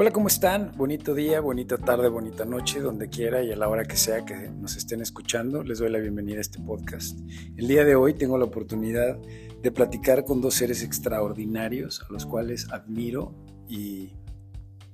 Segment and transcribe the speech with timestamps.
[0.00, 0.72] Hola, ¿cómo están?
[0.78, 4.48] Bonito día, bonita tarde, bonita noche, donde quiera y a la hora que sea que
[4.48, 5.62] nos estén escuchando.
[5.62, 7.18] Les doy la bienvenida a este podcast.
[7.58, 12.24] El día de hoy tengo la oportunidad de platicar con dos seres extraordinarios a los
[12.24, 13.34] cuales admiro
[13.68, 14.14] y,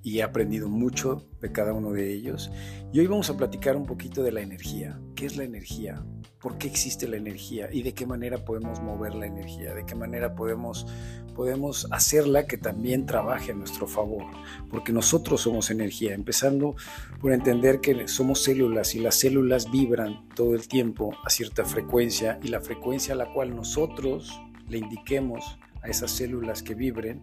[0.02, 2.50] he aprendido mucho de cada uno de ellos.
[2.92, 5.00] Y hoy vamos a platicar un poquito de la energía.
[5.14, 6.04] ¿Qué es la energía?
[6.46, 9.96] Por qué existe la energía y de qué manera podemos mover la energía, de qué
[9.96, 10.86] manera podemos,
[11.34, 14.22] podemos hacerla que también trabaje a nuestro favor,
[14.70, 16.76] porque nosotros somos energía, empezando
[17.20, 22.38] por entender que somos células y las células vibran todo el tiempo a cierta frecuencia
[22.40, 27.22] y la frecuencia a la cual nosotros le indiquemos a esas células que vibren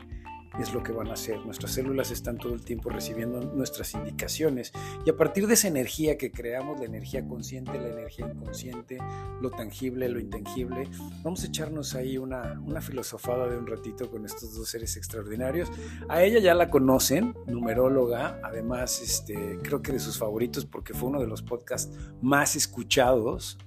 [0.59, 1.39] es lo que van a hacer.
[1.45, 4.71] Nuestras células están todo el tiempo recibiendo nuestras indicaciones
[5.05, 8.97] y a partir de esa energía que creamos, la energía consciente, la energía inconsciente,
[9.41, 10.88] lo tangible, lo intangible,
[11.23, 15.71] vamos a echarnos ahí una, una filosofada de un ratito con estos dos seres extraordinarios.
[16.09, 21.09] A ella ya la conocen, numeróloga, además este, creo que de sus favoritos porque fue
[21.09, 23.58] uno de los podcasts más escuchados.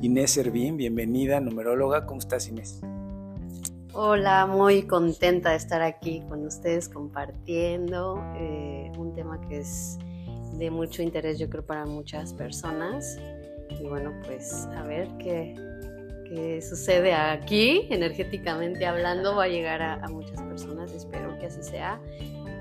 [0.00, 2.80] Inés Servín, bienvenida, numeróloga, ¿cómo estás Inés?
[3.94, 9.98] Hola, muy contenta de estar aquí con ustedes compartiendo eh, un tema que es
[10.54, 13.18] de mucho interés yo creo para muchas personas.
[13.68, 15.54] Y bueno, pues a ver qué,
[16.26, 20.90] qué sucede aquí, energéticamente hablando, va a llegar a, muchas personas.
[20.94, 22.00] Espero que así sea,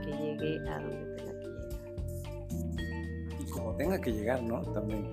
[0.03, 3.39] que llegue a donde tenga que llegar.
[3.39, 4.63] Y como tenga que llegar, ¿no?
[4.73, 5.07] También.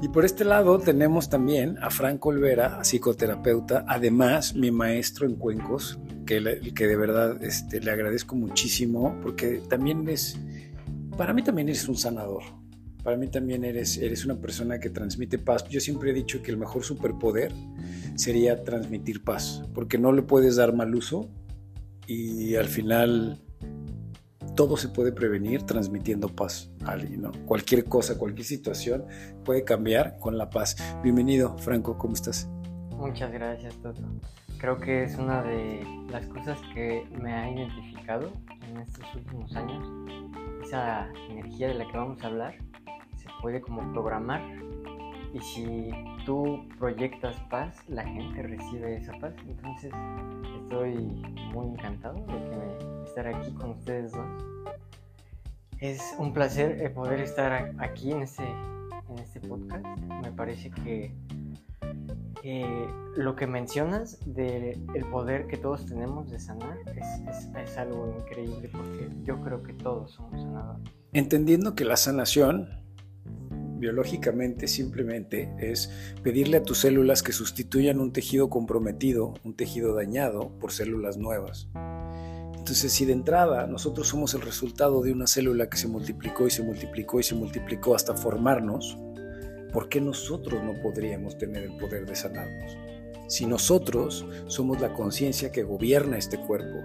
[0.00, 5.98] Y por este lado tenemos también a Franco Olvera, psicoterapeuta, además mi maestro en cuencos,
[6.24, 10.38] que, que de verdad este, le agradezco muchísimo, porque también es,
[11.16, 12.44] para mí también eres un sanador,
[13.02, 15.68] para mí también eres, eres una persona que transmite paz.
[15.68, 17.52] Yo siempre he dicho que el mejor superpoder
[18.14, 21.28] sería transmitir paz, porque no le puedes dar mal uso
[22.06, 23.40] y al final
[24.58, 27.30] todo se puede prevenir transmitiendo paz a alguien, ¿no?
[27.46, 29.04] Cualquier cosa, cualquier situación
[29.44, 30.76] puede cambiar con la paz.
[31.00, 32.50] Bienvenido, Franco, ¿cómo estás?
[32.96, 34.02] Muchas gracias, Toto.
[34.58, 38.32] Creo que es una de las cosas que me ha identificado
[38.68, 39.86] en estos últimos años.
[40.64, 42.56] Esa energía de la que vamos a hablar
[43.14, 44.42] se puede como programar
[45.34, 45.90] y si
[46.26, 49.34] tú proyectas paz, la gente recibe esa paz.
[49.46, 49.92] Entonces
[50.62, 50.96] estoy
[51.54, 54.26] muy encantado de que me, estar aquí con ustedes dos.
[55.80, 59.84] Es un placer eh, poder estar aquí en este, en este podcast.
[60.22, 61.14] Me parece que
[63.16, 68.14] lo que mencionas del el poder que todos tenemos de sanar es, es, es algo
[68.18, 70.92] increíble porque yo creo que todos somos sanadores.
[71.12, 72.68] Entendiendo que la sanación
[73.78, 75.90] biológicamente simplemente es
[76.22, 81.68] pedirle a tus células que sustituyan un tejido comprometido, un tejido dañado, por células nuevas.
[82.68, 86.50] Entonces, si de entrada nosotros somos el resultado de una célula que se multiplicó y
[86.50, 88.98] se multiplicó y se multiplicó hasta formarnos,
[89.72, 92.76] ¿por qué nosotros no podríamos tener el poder de sanarnos?
[93.26, 96.76] Si nosotros somos la conciencia que gobierna este cuerpo,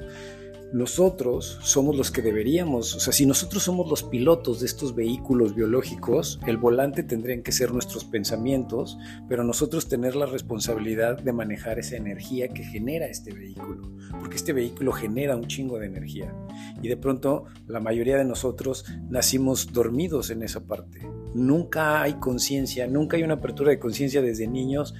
[0.73, 5.53] nosotros somos los que deberíamos, o sea, si nosotros somos los pilotos de estos vehículos
[5.53, 8.97] biológicos, el volante tendrían que ser nuestros pensamientos,
[9.29, 14.51] pero nosotros tener la responsabilidad de manejar esa energía que genera este vehículo, porque este
[14.51, 16.34] vehículo genera un chingo de energía.
[16.81, 21.07] Y de pronto la mayoría de nosotros nacimos dormidos en esa parte.
[21.35, 24.95] Nunca hay conciencia, nunca hay una apertura de conciencia desde niños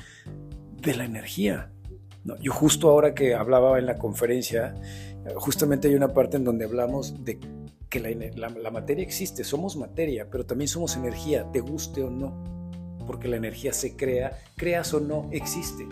[0.82, 1.72] de la energía.
[2.24, 4.76] No, yo justo ahora que hablaba en la conferencia,
[5.36, 7.40] justamente hay una parte en donde hablamos de
[7.90, 12.44] que la, materia existe, somos materia, pero también somos energía, te guste o no,
[13.06, 15.88] porque la energía se crea, creas o no, existe.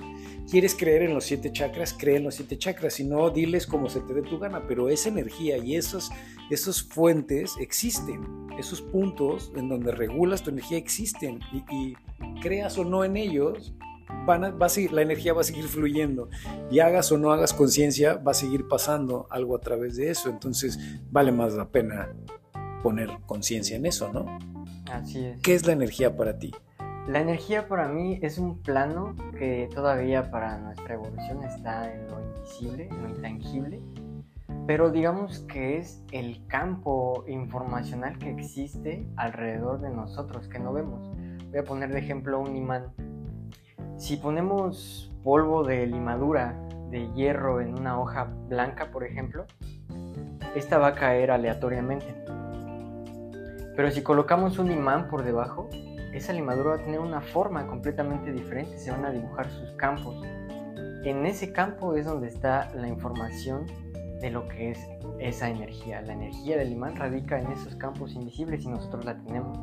[0.49, 1.93] ¿Quieres creer en los siete chakras?
[1.93, 4.89] Cree en los siete chakras, si no, diles como se te dé tu gana, pero
[4.89, 6.09] esa energía y esas,
[6.49, 11.93] esas fuentes existen, esos puntos en donde regulas tu energía existen y
[12.41, 13.73] creas o no en ellos,
[14.25, 16.29] van a, va a seguir, la energía va a seguir fluyendo
[16.69, 20.29] y hagas o no hagas conciencia, va a seguir pasando algo a través de eso.
[20.29, 20.79] Entonces
[21.11, 22.09] vale más la pena
[22.83, 24.25] poner conciencia en eso, ¿no?
[24.91, 25.41] Así es.
[25.41, 26.51] ¿Qué es la energía para ti?
[27.07, 32.21] La energía para mí es un plano que todavía para nuestra evolución está en lo
[32.21, 33.81] invisible, en lo intangible,
[34.67, 41.09] pero digamos que es el campo informacional que existe alrededor de nosotros, que no vemos.
[41.49, 42.93] Voy a poner de ejemplo un imán
[44.01, 46.59] si ponemos polvo de limadura
[46.89, 49.45] de hierro en una hoja blanca, por ejemplo,
[50.55, 52.15] esta va a caer aleatoriamente.
[53.75, 55.69] Pero si colocamos un imán por debajo,
[56.13, 60.15] esa limadura va a tener una forma completamente diferente, se van a dibujar sus campos.
[61.03, 63.67] En ese campo es donde está la información
[64.19, 64.79] de lo que es
[65.19, 66.01] esa energía.
[66.01, 69.59] La energía del imán radica en esos campos invisibles y nosotros la tenemos.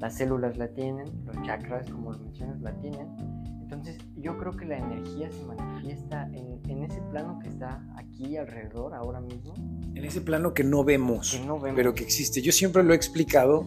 [0.00, 3.37] Las células la tienen, los chakras, como lo mencionas, la tienen.
[3.70, 8.38] Entonces yo creo que la energía se manifiesta en, en ese plano que está aquí
[8.38, 9.52] alrededor ahora mismo
[9.98, 12.40] en ese plano que no, vemos, que no vemos, pero que existe.
[12.40, 13.66] Yo siempre lo he explicado,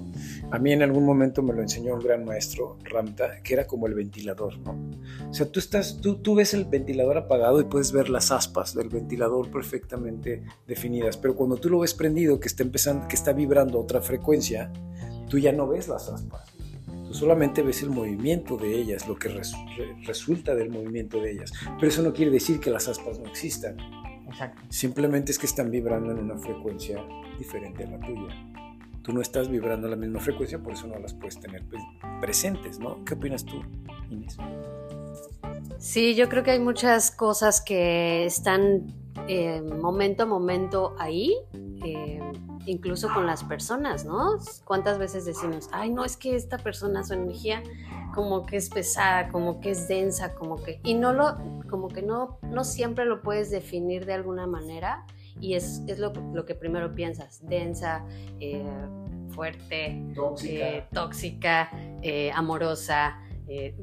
[0.50, 3.86] a mí en algún momento me lo enseñó un gran maestro, Ramta, que era como
[3.86, 4.72] el ventilador, ¿no?
[5.30, 8.74] O sea, tú, estás, tú, tú ves el ventilador apagado y puedes ver las aspas
[8.74, 13.34] del ventilador perfectamente definidas, pero cuando tú lo ves prendido, que está empezando, que está
[13.34, 14.72] vibrando otra frecuencia,
[15.28, 16.51] tú ya no ves las aspas.
[17.12, 19.30] Tú solamente ves el movimiento de ellas, lo que
[20.06, 21.52] resulta del movimiento de ellas.
[21.76, 23.76] Pero eso no quiere decir que las aspas no existan
[24.70, 27.04] Simplemente es que están vibrando en una frecuencia
[27.38, 28.34] diferente a la tuya.
[29.02, 31.64] Tú no estás vibrando en la misma frecuencia, por eso no las puedes tener
[32.20, 33.04] presentes, ¿no?
[33.04, 33.62] ¿Qué opinas tú,
[34.10, 34.38] Inés?
[35.80, 38.94] Sí, yo creo que hay muchas cosas que están
[39.28, 41.36] eh, momento a momento ahí,
[41.84, 42.20] eh,
[42.66, 44.38] incluso con las personas, ¿no?
[44.66, 47.64] ¿Cuántas veces decimos, ay, no, es que esta persona, su energía
[48.14, 50.80] como que es pesada, como que es densa, como que...
[50.84, 51.38] Y no lo,
[51.70, 55.06] como que no, no siempre lo puedes definir de alguna manera
[55.40, 58.06] y es, es lo, lo, que primero piensas, densa,
[58.40, 58.66] eh,
[59.30, 60.04] fuerte,
[60.94, 61.72] tóxica,
[62.36, 63.18] amorosa,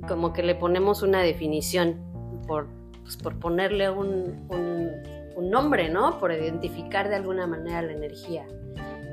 [0.07, 2.01] como que le ponemos una definición
[2.47, 2.67] por,
[3.09, 4.91] pues, por ponerle un, un,
[5.39, 6.19] un nombre, ¿no?
[6.19, 8.45] Por identificar de alguna manera la energía,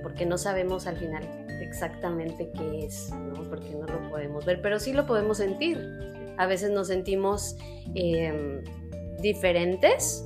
[0.02, 1.24] porque no sabemos al final
[1.62, 3.44] exactamente qué es, ¿no?
[3.44, 5.78] porque no lo podemos ver, pero sí lo podemos sentir.
[6.38, 7.56] A veces nos sentimos
[7.94, 8.64] em,
[9.22, 10.24] diferentes,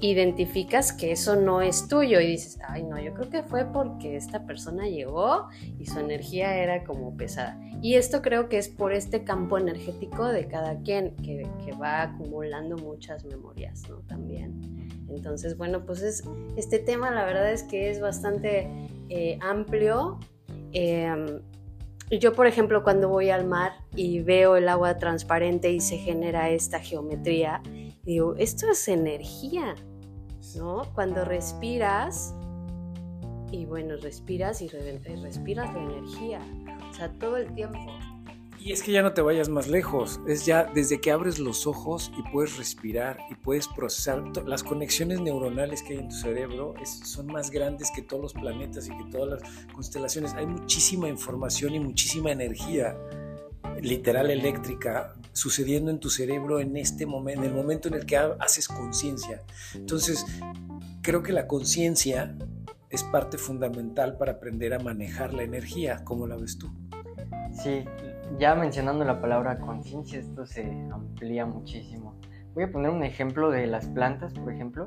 [0.00, 4.16] identificas que eso no es tuyo y dices, ay no, yo creo que fue porque
[4.16, 5.48] esta persona llegó
[5.78, 7.58] y su energía era como pesada.
[7.80, 11.48] Y esto creo que es por este campo energético de cada quien que,
[11.80, 13.98] va acumulando muchas memorias, ¿no?
[14.00, 14.77] También.
[15.08, 16.24] Entonces, bueno, pues es,
[16.56, 18.68] este tema la verdad es que es bastante
[19.08, 20.18] eh, amplio
[20.72, 21.40] Em,
[22.10, 26.50] yo, por ejemplo, cuando voy al mar y veo el agua transparente y se genera
[26.50, 27.62] esta geometría,
[28.02, 29.74] digo, esto es energía,
[30.56, 30.82] ¿no?
[30.94, 32.34] Cuando respiras,
[33.50, 36.40] y bueno, respiras y respiras la energía,
[36.90, 37.78] o sea, todo el tiempo.
[38.60, 41.66] Y es que ya no te vayas más lejos, es ya desde que abres los
[41.66, 46.74] ojos y puedes respirar y puedes procesar, las conexiones neuronales que hay en tu cerebro
[46.84, 50.34] son más grandes que todos los planetas y que todas las constelaciones.
[50.34, 52.96] Hay muchísima información y muchísima energía
[53.80, 58.16] literal eléctrica sucediendo en tu cerebro en este momento, en el momento en el que
[58.16, 59.42] haces conciencia.
[59.74, 60.26] Entonces,
[61.02, 62.36] creo que la conciencia
[62.90, 66.04] es parte fundamental para aprender a manejar la energía.
[66.04, 66.70] ¿Cómo la ves tú?
[67.62, 67.84] Sí,
[68.36, 72.14] ya mencionando la palabra conciencia, esto se amplía muchísimo.
[72.54, 74.86] Voy a poner un ejemplo de las plantas, por ejemplo.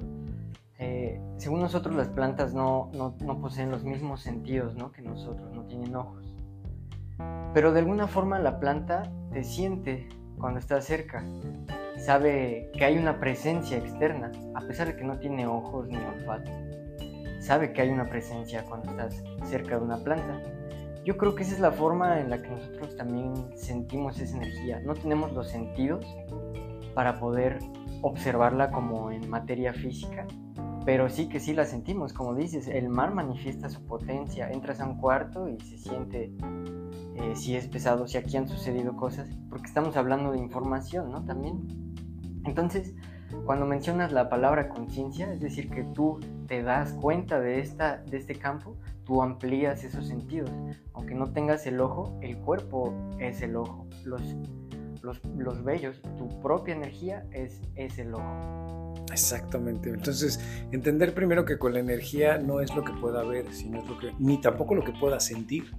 [0.78, 2.92] Eh, según nosotros, las plantas no,
[3.42, 4.92] poseen los mismos sentidos ¿no?
[4.92, 6.36] que nosotros, no tienen ojos.
[7.54, 11.24] Pero de alguna forma la planta te siente cuando está cerca.
[11.98, 16.52] Sabe que hay una presencia externa, a pesar de que no tiene ojos ni olfato.
[17.40, 20.42] Sabe que hay una presencia cuando estás cerca de una planta
[21.04, 24.80] yo creo que esa es la forma en la que nosotros también sentimos esa energía.
[24.82, 26.06] No tenemos los sentidos
[26.94, 27.60] para poder
[28.02, 30.28] observarla como en materia física,
[30.86, 32.14] pero sí que sí la sentimos.
[32.14, 34.50] Como dices, el mar manifiesta su potencia.
[34.52, 36.34] Entras a un cuarto y se siente
[37.16, 41.24] eh, si es pesado, si aquí han sucedido cosas, porque estamos hablando de información, ¿no?
[41.24, 41.62] También.
[42.46, 42.96] Entonces,
[43.46, 48.18] cuando mencionas la palabra conciencia, es decir, que tú te das cuenta de, esta, de
[48.18, 50.52] este campo, tú amplías esos sentidos.
[50.94, 53.88] Aunque no tengas el ojo, el cuerpo es el ojo.
[54.06, 54.22] Los,
[55.02, 58.94] los, los vellos, tu propia energía es, es el ojo.
[59.12, 59.90] Exactamente.
[59.90, 60.40] Entonces,
[60.72, 63.98] entender primero que con la energía no es lo que pueda ver, sino es lo
[63.98, 65.72] que, ni tampoco lo que pueda sentir,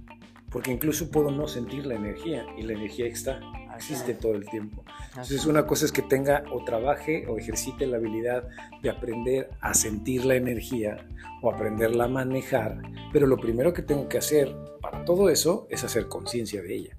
[0.49, 3.39] porque incluso puedo no sentir la energía y la energía está
[3.75, 4.83] existe todo el tiempo.
[5.09, 8.47] Entonces una cosa es que tenga o trabaje o ejercite la habilidad
[8.81, 11.07] de aprender a sentir la energía
[11.41, 15.83] o aprenderla a manejar, pero lo primero que tengo que hacer para todo eso es
[15.83, 16.97] hacer conciencia de ella.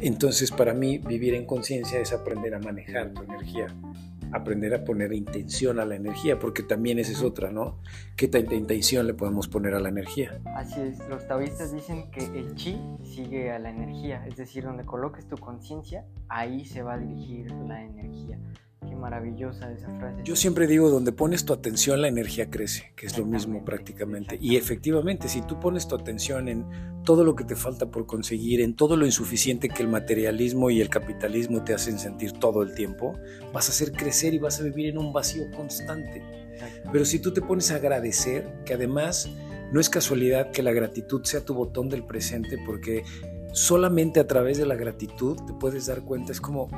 [0.00, 3.74] Entonces para mí vivir en conciencia es aprender a manejar tu energía,
[4.32, 7.78] aprender a poner intención a la energía, porque también esa es otra, ¿no?
[8.16, 10.40] ¿Qué tanta intención le podemos poner a la energía?
[10.56, 14.84] Así es, los taoístas dicen que el chi sigue a la energía, es decir, donde
[14.84, 18.38] coloques tu conciencia, ahí se va a dirigir la energía.
[18.86, 20.22] Qué maravillosa esa frase.
[20.24, 24.38] Yo siempre digo, donde pones tu atención, la energía crece, que es lo mismo prácticamente.
[24.40, 26.66] Y efectivamente, si tú pones tu atención en
[27.04, 30.80] todo lo que te falta por conseguir, en todo lo insuficiente que el materialismo y
[30.80, 33.18] el capitalismo te hacen sentir todo el tiempo,
[33.52, 36.22] vas a hacer crecer y vas a vivir en un vacío constante.
[36.92, 39.28] Pero si tú te pones a agradecer, que además
[39.72, 43.04] no es casualidad que la gratitud sea tu botón del presente, porque
[43.58, 46.68] solamente a través de la gratitud te puedes dar cuenta, es como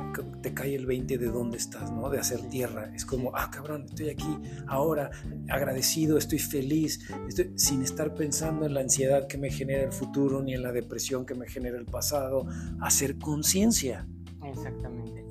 [0.41, 2.09] te cae el 20 de dónde estás, ¿no?
[2.09, 2.91] De hacer tierra.
[2.95, 5.11] Es como, ah, cabrón, estoy aquí ahora,
[5.49, 10.41] agradecido, estoy feliz, estoy, sin estar pensando en la ansiedad que me genera el futuro
[10.41, 12.47] ni en la depresión que me genera el pasado.
[12.81, 14.07] Hacer conciencia.
[14.43, 15.25] Exactamente.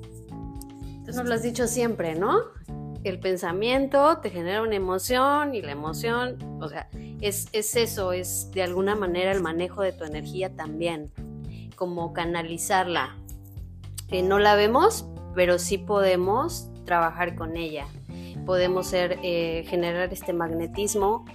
[1.05, 2.39] Tú nos lo has dicho siempre, ¿no?
[3.03, 6.87] El pensamiento te genera una emoción y la emoción, o sea,
[7.19, 11.11] es, es eso, es de alguna manera el manejo de tu energía también
[11.81, 13.17] como canalizarla.
[14.11, 17.87] no la vemos, pero sí podemos trabajar con ella.
[18.45, 21.25] Podemos ser, eh, generar este magnetismo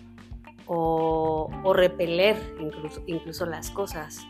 [0.68, 4.20] o, repeler incluso, incluso, las cosas,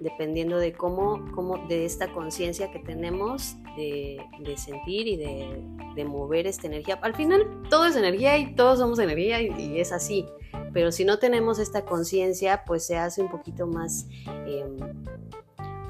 [0.00, 6.66] dependiendo de cómo, cómo de esta conciencia que tenemos de, sentir y de, mover esta
[6.66, 6.98] energía.
[7.00, 10.26] Al final todo es energía y todos somos energía y, es así.
[10.72, 14.08] Pero si no tenemos esta conciencia, pues se hace un poquito más
[14.46, 14.76] em,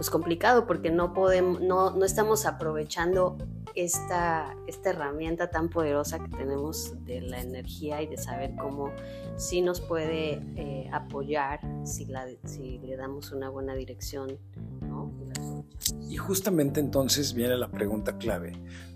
[0.00, 3.36] pues complicado porque no podemos, no, no estamos aprovechando
[3.74, 8.92] esta, esta herramienta tan poderosa que tenemos de la energía y de saber cómo
[9.36, 14.38] sí nos puede eh, apoyar si, la, si le damos una buena dirección.
[16.08, 18.54] Y justamente entonces viene la pregunta clave.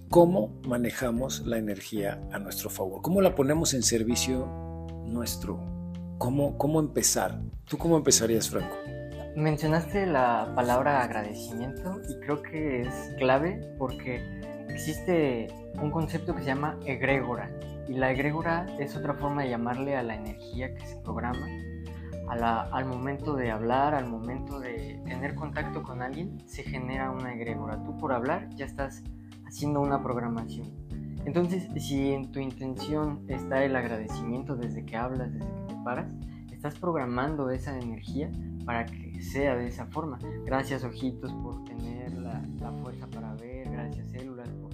[0.08, 3.02] ¿Cómo manejamos la energía a nuestro favor?
[3.02, 4.46] ¿Cómo la ponemos en servicio
[5.04, 5.60] nuestro?
[6.16, 7.42] ¿Cómo, cómo empezar?
[7.66, 8.83] ¿Tú cómo empezarías, Franco?
[9.36, 14.22] Mencionaste la palabra agradecimiento y creo que es clave porque
[14.68, 15.48] existe
[15.82, 17.50] un concepto que se llama egrégora
[17.88, 21.46] y la egrégora es otra forma de llamarle a la energía que se programa
[22.28, 27.82] al momento de hablar, al momento de tener contacto con alguien, se genera una egrégora.
[27.82, 29.02] Tú por hablar ya estás
[29.46, 30.68] haciendo una programación.
[31.26, 36.08] Entonces, si en tu intención está el agradecimiento desde que hablas, desde que te paras,
[36.52, 38.30] estás programando esa energía
[38.64, 40.18] para que sea de esa forma.
[40.44, 42.42] Gracias ojitos por tener la,
[42.82, 44.70] fuerza para ver, gracias células por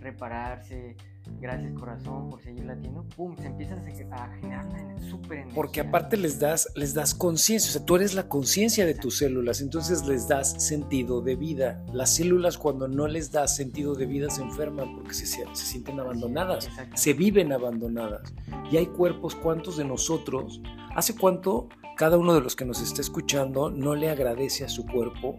[0.00, 0.96] repararse,
[1.40, 5.46] gracias corazón por seguir latiendo, pum, se empieza a generar una energía.
[5.54, 9.18] Porque aparte les das, les das conciencia, o sea, tú eres la conciencia de tus
[9.18, 11.84] células, entonces les das sentido de vida.
[11.92, 16.00] Las células cuando no les das sentido de vida se enferman porque se, se sienten
[16.00, 18.32] abandonadas, se viven abandonadas.
[18.70, 20.60] Y hay cuerpos, ¿cuántos de nosotros
[20.94, 21.68] ¿Hace cuánto
[22.02, 25.38] cada uno de los que nos está escuchando no le agradece a su cuerpo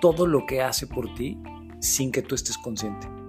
[0.00, 1.36] todo lo que hace por ti
[1.80, 3.21] sin que tú estés consciente?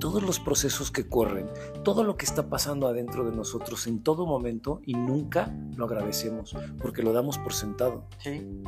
[0.00, 1.46] Todos los procesos que corren,
[1.84, 6.56] todo lo que está pasando adentro de nosotros en todo momento y nunca lo agradecemos
[6.80, 8.06] porque lo damos por sentado.
[8.18, 8.62] Sí.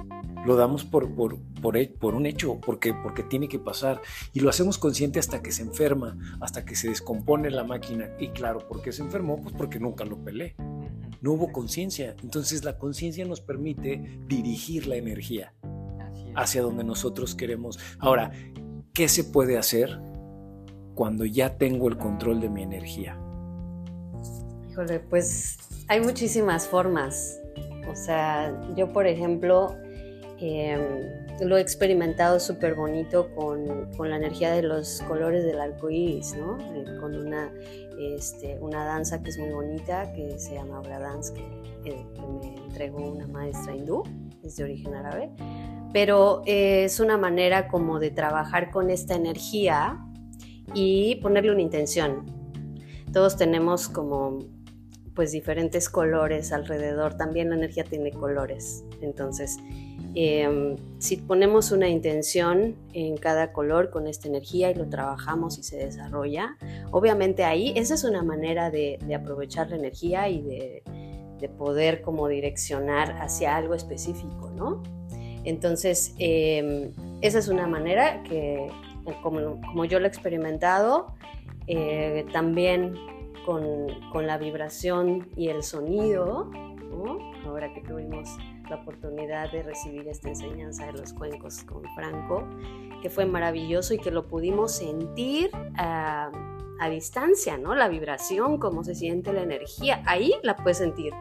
[0.45, 4.01] Lo damos por, por, por, por un hecho, porque, porque tiene que pasar.
[4.33, 8.11] Y lo hacemos consciente hasta que se enferma, hasta que se descompone la máquina.
[8.21, 9.41] Y claro, ¿por qué se enfermó?
[9.41, 10.55] Pues porque nunca lo pelé
[11.23, 12.17] no hubo conciencia.
[12.23, 15.55] Entonces la conciencia nos permite dirigir la energía
[16.35, 17.79] hacia donde nosotros queremos.
[17.99, 18.33] Ahora,
[18.93, 20.01] ¿qué se puede hacer
[20.95, 23.19] cuando ya tengo el control de mi energía?
[24.71, 25.59] Híjole, pues
[25.89, 27.41] hay muchísimas formas.
[27.91, 29.77] O sea, yo por ejemplo
[30.39, 30.81] em,
[31.41, 36.59] lo he experimentado súper bonito con, la energía de los colores del arco iris, ¿no?
[36.75, 37.51] Eh, con una
[37.99, 41.33] este, una danza que es muy bonita, que se llama Abra Dance,
[41.85, 42.07] que,
[42.41, 44.03] me entregó una maestra hindú,
[44.43, 45.31] es de origen árabe,
[45.93, 49.99] pero eh, es una manera como de trabajar con esta energía
[50.75, 52.27] y ponerle una intención.
[53.13, 54.39] Todos tenemos como
[55.15, 59.59] pues diferentes colores alrededor, también la energía tiene colores, entonces
[60.15, 65.63] Em, si ponemos una intención en cada color con esta energía y lo trabajamos y
[65.63, 66.57] se desarrolla,
[66.91, 70.83] obviamente ahí esa es una manera de, aprovechar la energía y de,
[71.59, 74.81] poder como direccionar hacia algo específico, ¿no?
[75.43, 78.69] Entonces, em, esa es una manera que,
[79.23, 81.15] como, yo lo he experimentado,
[81.67, 82.95] eh, también
[83.45, 86.51] con, con, la vibración y el sonido,
[87.47, 88.37] ahora que tuvimos
[88.69, 92.49] la oportunidad de recibir esta enseñanza de los cuencos con Franco,
[93.03, 96.31] que fue maravilloso y que lo pudimos sentir a,
[96.91, 97.77] distancia, ¿no?
[97.77, 101.13] La vibración, cómo se siente la energía, ahí la puedes sentir,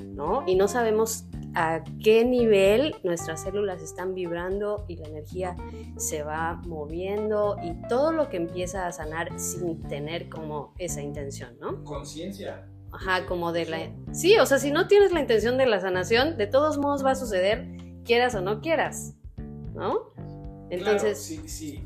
[0.00, 0.44] ¿no?
[0.46, 1.24] Y no sabemos
[1.54, 5.56] a qué nivel nuestras células están vibrando y la energía
[5.96, 11.56] se va moviendo y todo lo que empieza a sanar sin tener como esa intención,
[11.60, 11.82] ¿no?
[11.84, 12.68] Conciencia.
[12.92, 13.78] Ajá, como de la...
[14.12, 17.12] Sí, o sea, si no tienes la intención de la sanación, de todos modos va
[17.12, 17.68] a suceder,
[18.04, 19.14] quieras o no quieras,
[19.74, 20.12] ¿no?
[20.70, 21.18] Entonces...
[21.18, 21.82] si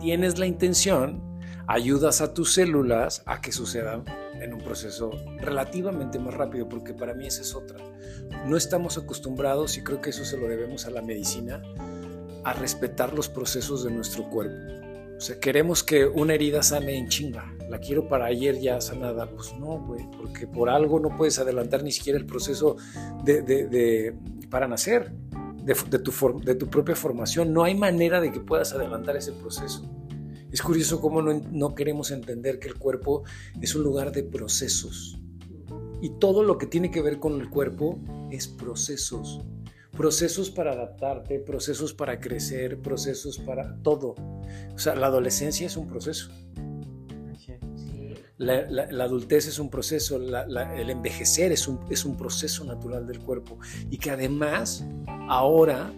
[0.00, 1.33] tienes la intención,
[1.66, 4.04] ayudas a tus células a que sucedan
[4.40, 7.78] en un proceso relativamente más rápido, porque para mí esa es otra.
[8.46, 11.62] No estamos acostumbrados, y creo que eso se lo debemos a la medicina,
[12.44, 14.74] a respetar los procesos de nuestro cuerpo.
[15.16, 17.54] O sea, queremos que una herida sane en chinga.
[17.70, 19.26] La quiero para ayer ya sanada.
[19.26, 22.76] Pues no, güey, porque por algo no puedes adelantar ni siquiera el proceso
[23.22, 24.14] de, de,
[24.50, 25.12] para nacer,
[25.62, 27.52] de, tu de tu propia formación.
[27.52, 29.88] No hay manera de que puedas adelantar ese proceso.
[30.54, 33.24] Es curioso cómo no, queremos entender que el cuerpo
[33.60, 35.18] es un lugar de procesos.
[36.00, 37.98] Y todo lo que tiene que ver con el cuerpo
[38.30, 39.40] es procesos.
[39.96, 44.14] Procesos para adaptarte, procesos para crecer, procesos para todo.
[44.72, 46.30] O sea, la adolescencia es un proceso.
[48.36, 53.58] La, adultez es un proceso, el envejecer es un, es un proceso natural del cuerpo.
[53.90, 54.86] Y que además,
[55.28, 55.92] ahora,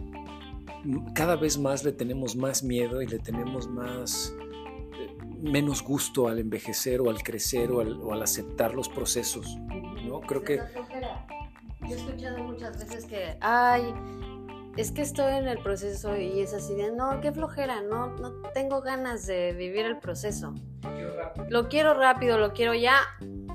[1.15, 4.35] cada vez más le tenemos más miedo y le tenemos más
[5.47, 9.57] menos gusto al envejecer o al crecer o al, aceptar los procesos.
[10.05, 10.21] ¿no?
[10.21, 10.61] Creo que...
[11.81, 13.95] Yo he escuchado muchas veces que, ay,
[14.77, 18.33] es que estoy en el proceso y es así de, no, qué flojera, no, no
[18.55, 20.55] tengo ganas de vivir el proceso.
[21.49, 22.99] Lo quiero rápido, lo quiero ya,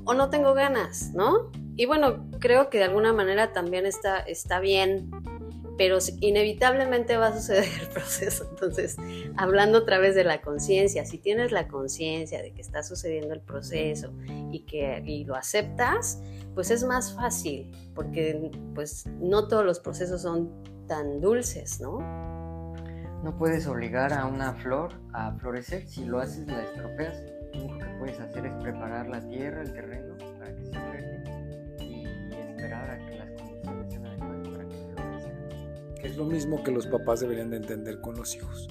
[0.04, 1.52] o no tengo ganas, ¿no?
[1.76, 5.10] Y bueno, creo que de alguna manera también está, está bien
[5.78, 8.46] pero inevitablemente va a suceder el proceso.
[8.50, 8.96] Entonces,
[9.36, 13.40] hablando otra vez de la conciencia, si tienes la conciencia de que está sucediendo el
[13.40, 14.12] proceso
[14.50, 16.20] y que y lo aceptas,
[16.54, 20.50] pues es más fácil, porque pues no todos los procesos son
[20.86, 21.98] tan dulces, ¿no?
[23.22, 27.22] No puedes obligar a una flor a florecer, si lo haces la estropeas.
[27.54, 30.64] Lo único que puedes hacer es preparar la tierra, el terreno para que
[36.02, 38.68] es lo mismo que los papás deberían de entender con los hijos.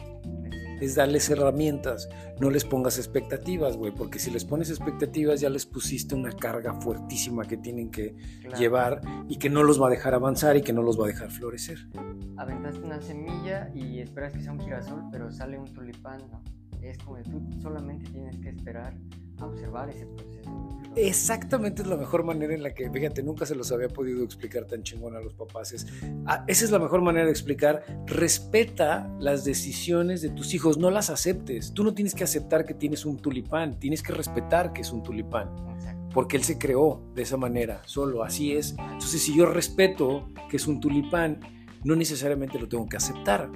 [0.81, 2.09] Es darles herramientas,
[2.39, 6.73] no les pongas expectativas, güey, porque si les pones expectativas ya les pusiste una carga
[6.73, 8.15] fuertísima que tienen que
[8.57, 11.07] llevar y que no los va a dejar avanzar y que no los va a
[11.07, 11.87] dejar florecer.
[12.37, 16.41] Aventaste una semilla y esperas que sea un girasol, pero sale un tulipán, ¿no?
[16.81, 18.97] Es como tú solamente tienes que esperar
[19.37, 23.55] a observar ese proceso exactamente es la mejor manera en la que, fíjate, nunca se
[23.55, 25.85] los había podido explicar tan chingón a los papás.
[26.25, 27.83] Ah, esa es la mejor manera de explicar.
[28.05, 31.73] Respeta las decisiones de tus hijos, no las aceptes.
[31.73, 35.03] Tú no tienes que aceptar que tienes un tulipán, tienes que respetar que es un
[35.03, 35.49] tulipán.
[36.13, 38.75] Porque él se creó de esa manera, solo así es.
[38.77, 41.39] Entonces, si yo respeto que es un tulipán,
[41.85, 43.49] no necesariamente lo tengo que aceptar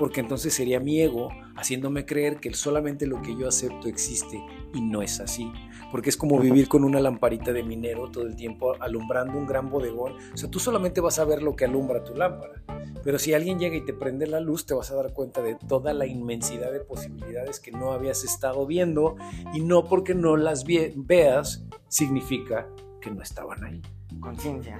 [0.00, 4.80] porque entonces sería mi ego haciéndome creer que solamente lo que yo acepto existe y
[4.80, 5.52] no es así.
[5.90, 9.70] Porque es como vivir con una lamparita de minero todo el tiempo alumbrando un gran
[9.70, 10.14] bodegón.
[10.32, 12.62] O sea, tú solamente vas a ver lo que alumbra tu lámpara.
[13.02, 15.54] Pero si alguien llega y te prende la luz, te vas a dar cuenta de
[15.54, 19.16] toda la inmensidad de posibilidades que no habías estado viendo
[19.54, 22.68] y no porque no las veas significa
[23.00, 23.82] que no estaban ahí.
[24.20, 24.78] Conciencia.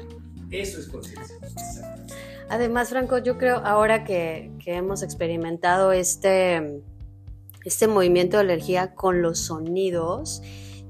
[0.51, 1.37] Eso es conciencia.
[2.49, 6.83] Además, Franco, yo creo ahora que, hemos experimentado este,
[7.65, 10.43] este movimiento de energía con los sonidos,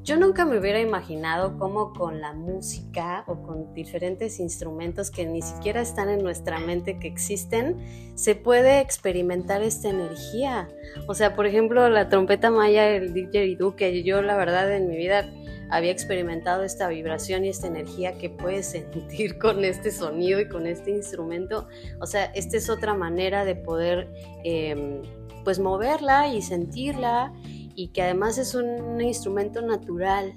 [0.03, 5.43] yo nunca me hubiera imaginado cómo con la música o con diferentes instrumentos que ni
[5.43, 7.77] siquiera están en nuestra mente que existen,
[8.15, 10.69] se puede experimentar esta energía.
[11.07, 14.97] O sea, por ejemplo, la trompeta maya, el didgeridoo, que yo la verdad en mi
[14.97, 15.31] vida
[15.69, 20.67] había experimentado esta vibración y esta energía que puedes sentir con este sonido y con
[20.67, 21.69] este instrumento.
[22.01, 24.09] O sea, esta es otra manera de poder
[24.45, 25.03] em,
[25.45, 27.33] pues moverla y sentirla
[27.75, 30.35] y que además es un instrumento natural.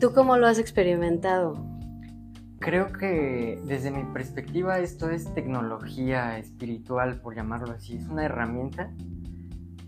[0.00, 1.54] ¿Tú cómo lo has experimentado?
[2.58, 7.96] Creo que desde mi perspectiva esto es tecnología espiritual, por llamarlo así.
[7.96, 8.92] Es una herramienta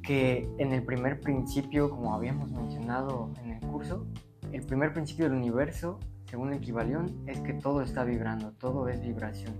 [0.02, 4.06] que en el primer principio, como habíamos mencionado en el curso,
[4.52, 9.00] el primer principio del universo, según el Kibalión, es que todo está vibrando, todo es
[9.00, 9.54] vibración.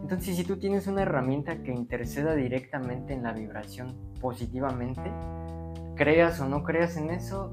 [0.00, 5.10] Entonces, si tú tienes una herramienta que interceda directamente en la vibración positivamente,
[5.98, 7.52] creas o no creas en eso,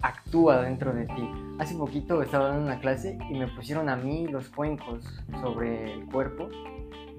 [0.00, 1.28] actúa dentro de ti.
[1.58, 5.04] Hace poquito estaba dando una clase y me pusieron a mí los cuencos
[5.42, 6.48] sobre el cuerpo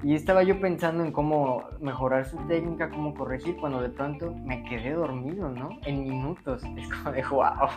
[0.02, 4.64] y estaba yo pensando en cómo mejorar su técnica, cómo corregir, cuando de pronto me
[4.64, 5.70] quedé dormido, ¿no?
[5.86, 6.64] En minutos.
[6.78, 7.70] Es como de wow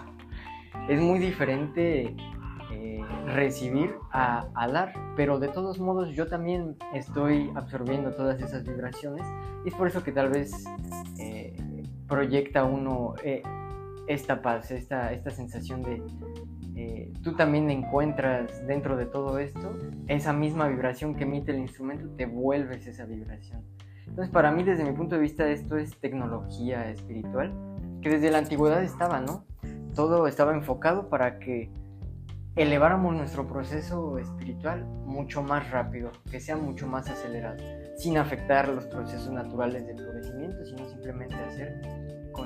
[0.89, 2.15] es muy diferente
[2.71, 9.27] eh, recibir a, dar, pero de todos modos yo también estoy absorbiendo todas esas vibraciones
[9.65, 10.65] y es por eso que tal vez
[11.19, 11.57] eh,
[12.09, 13.43] proyecta uno eh,
[14.07, 16.03] esta paz, esta, esta sensación de
[17.23, 19.77] tú también encuentras dentro de todo esto
[20.09, 23.63] esa misma vibración que emite el instrumento, te vuelves esa vibración.
[24.07, 27.53] Entonces para mí desde mi punto de vista esto es tecnología espiritual
[28.01, 29.45] que desde la antigüedad estaba, ¿no?
[29.95, 31.71] Todo estaba enfocado para que
[32.57, 37.57] eleváramos nuestro proceso espiritual mucho más rápido, que sea mucho más acelerado,
[37.97, 41.81] sin afectar los procesos naturales de florecimiento, sino simplemente hacer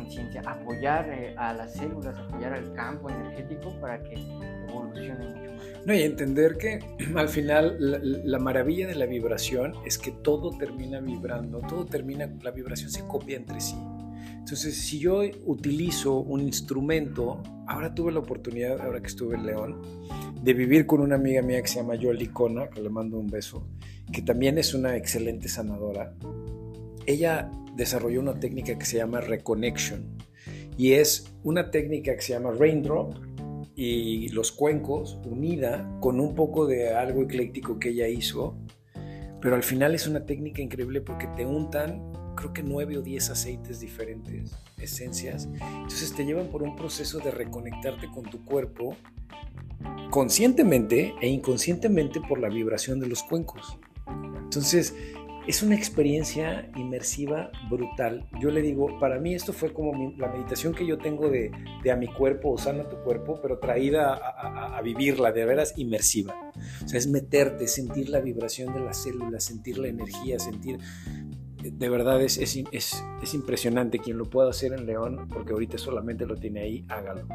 [0.07, 4.15] conciencia, apoyar eh, a las células, apoyar al campo energético para que
[4.69, 5.87] evolucione mucho más.
[5.87, 6.79] No, y entender que
[7.17, 12.31] al final la, la, maravilla de la vibración es que todo termina vibrando, todo termina,
[12.43, 13.77] la vibración se copia entre sí.
[14.39, 19.83] Entonces, si yo utilizo un instrumento, ahora tuve la oportunidad, ahora que estuve en León,
[20.41, 23.27] de vivir con una amiga mía que se llama Yoli Kona, que le mando un
[23.27, 23.67] beso,
[24.13, 26.15] que también es una excelente sanadora.
[27.07, 30.19] Ella desarrolló una técnica que se llama Reconnection
[30.77, 33.15] y es una técnica que se llama Raindrop
[33.75, 38.57] y los cuencos unida con un poco de algo ecléctico que ella hizo,
[39.41, 43.31] pero al final es una técnica increíble porque te untan creo que nueve o diez
[43.31, 45.49] aceites diferentes, esencias.
[45.61, 48.95] Entonces te llevan por un proceso de reconectarte con tu cuerpo
[50.11, 53.79] conscientemente e inconscientemente por la vibración de los cuencos.
[54.45, 54.95] Entonces,
[55.47, 58.29] es una experiencia inmersiva brutal.
[58.41, 61.91] Yo le digo, para mí esto fue como la meditación que yo tengo de, de,
[61.91, 66.35] a mi cuerpo o sana tu cuerpo, pero traída a, a, vivirla, de veras inmersiva.
[66.85, 70.79] O sea, es meterte, sentir la vibración de las células, sentir la energía, sentir
[71.73, 76.27] de verdad es, es, es, impresionante quien lo pueda hacer en León, porque ahorita solamente
[76.27, 77.27] lo tiene ahí, hágalo.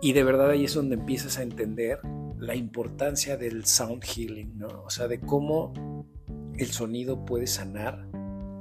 [0.00, 2.00] Y de verdad ahí es donde empiezas a entender
[2.38, 4.68] la importancia del sound healing, ¿no?
[4.84, 5.72] O sea, de cómo
[6.58, 8.08] el sonido puede sanar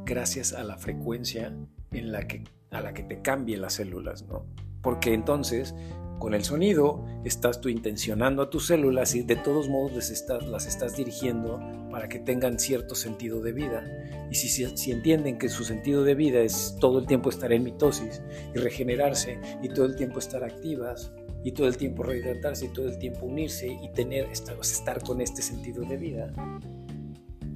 [0.06, 1.54] gracias a la frecuencia
[1.92, 4.46] en la que, a la que te cambien las células, ¿no?
[4.82, 5.74] Porque entonces
[6.20, 10.66] con el sonido estás tú intencionando a tus células y de todos modos les las
[10.66, 11.60] estás dirigiendo
[11.92, 13.84] para que tengan cierto sentido de vida.
[14.32, 17.64] Y si, si, entienden que su sentido de vida es todo el tiempo estar en
[17.64, 18.22] mitosis
[18.54, 21.12] y regenerarse y todo el tiempo estar activas
[21.44, 25.22] y todo el tiempo rehidratarse y todo el tiempo unirse y tener estar, estar con
[25.22, 26.34] este sentido de vida,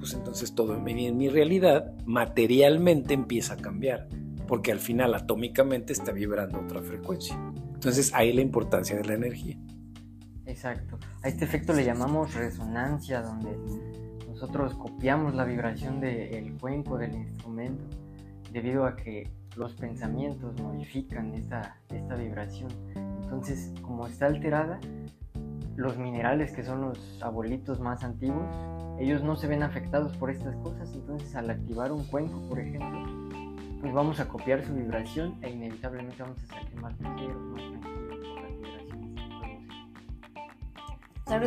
[0.02, 4.08] pues entonces todo en mi, en mi realidad materialmente empieza a cambiar
[4.48, 7.38] porque al final atómicamente está vibrando otra frecuencia.
[7.72, 9.56] Entonces ahí la importancia de la energía.
[10.44, 10.98] Exacto.
[11.22, 13.56] A este efecto le llamamos resonancia, donde
[14.26, 17.84] nosotros copiamos la vibración del cuenco del instrumento,
[18.50, 22.72] debido a que los pensamientos modifican esta, esta vibración.
[23.22, 24.80] Entonces, como está alterada,
[25.76, 28.48] los minerales que son los abuelitos más antiguos,
[29.02, 30.92] ellos no se ven afectados por estas cosas.
[30.94, 33.06] Entonces, al activar un cuenco, por ejemplo,
[33.80, 37.92] pues vamos a copiar su vibración e inevitablemente vamos a sentir más ligeros, más tranquilos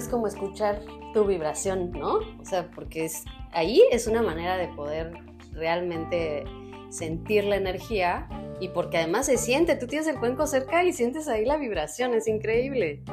[0.10, 0.82] por escuchar
[1.14, 2.16] tu vibración, ¿no?
[2.16, 5.14] O sea, porque es, ahí es una manera de poder
[5.54, 6.44] realmente
[6.90, 8.28] sentir la energía
[8.60, 12.14] y porque además se siente, tú tienes el cuenco cerca y sientes ahí la vibración,
[12.14, 13.04] es increíble.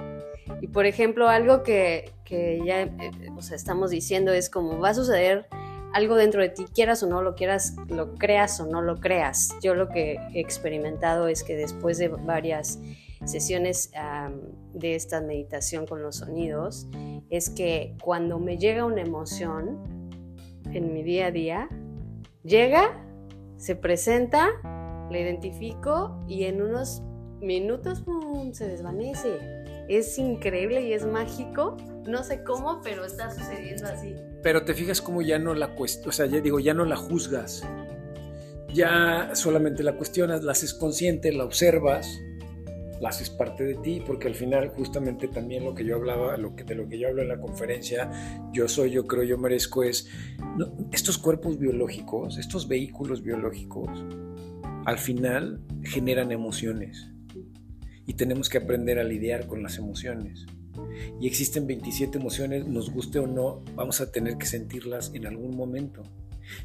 [0.60, 2.10] Y por ejemplo, algo que,
[2.64, 2.90] ya eh,
[3.36, 5.46] o sea, estamos diciendo es como va a suceder
[5.92, 9.50] algo dentro de ti, quieras o no lo quieras, lo creas o no lo creas.
[9.62, 12.80] Yo lo que he experimentado es que después de varias
[13.24, 13.92] sesiones
[14.72, 16.88] de esta meditación con los sonidos,
[17.30, 20.10] es que cuando me llega una emoción
[20.72, 21.68] en mi día a día,
[22.42, 22.98] llega,
[23.56, 24.48] se presenta,
[25.10, 27.02] la identifico y en unos
[27.40, 28.02] minutos
[28.52, 29.38] se desvanece.
[29.88, 31.76] Es increíble y es mágico.
[32.06, 34.14] No sé cómo, pero está sucediendo así.
[34.42, 36.96] Pero te fijas cómo ya no la cuestionas, o sea, ya digo, ya no la
[36.96, 37.62] juzgas.
[38.74, 42.18] Ya solamente la cuestionas, la haces consciente, la observas,
[43.02, 46.74] la haces parte de ti, porque al final justamente también lo que yo hablaba, de
[46.74, 48.10] lo que yo hablo en la conferencia,
[48.52, 50.08] yo soy, yo creo, yo merezco, es
[50.92, 53.90] estos cuerpos biológicos, estos vehículos biológicos,
[54.86, 57.08] al final generan emociones
[58.06, 60.46] y tenemos que aprender a lidiar con las emociones
[61.20, 65.56] y existen 27 emociones, nos guste o no, vamos a tener que sentirlas en algún
[65.56, 66.02] momento.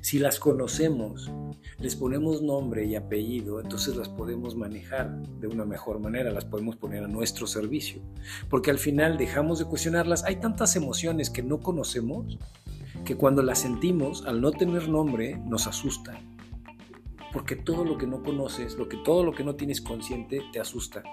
[0.02, 1.32] Si las conocemos,
[1.80, 6.76] les ponemos nombre y apellido, entonces las podemos manejar de una mejor manera, las podemos
[6.76, 8.02] poner a nuestro servicio.
[8.50, 10.24] Porque al final dejamos de cuestionarlas.
[10.24, 12.38] Hay tantas emociones que no conocemos
[13.06, 16.36] que cuando las sentimos, al no tener nombre, nos asustan.
[17.32, 20.60] Porque todo lo que no conoces, lo que, todo lo que no tienes consciente, te
[20.60, 21.04] asusta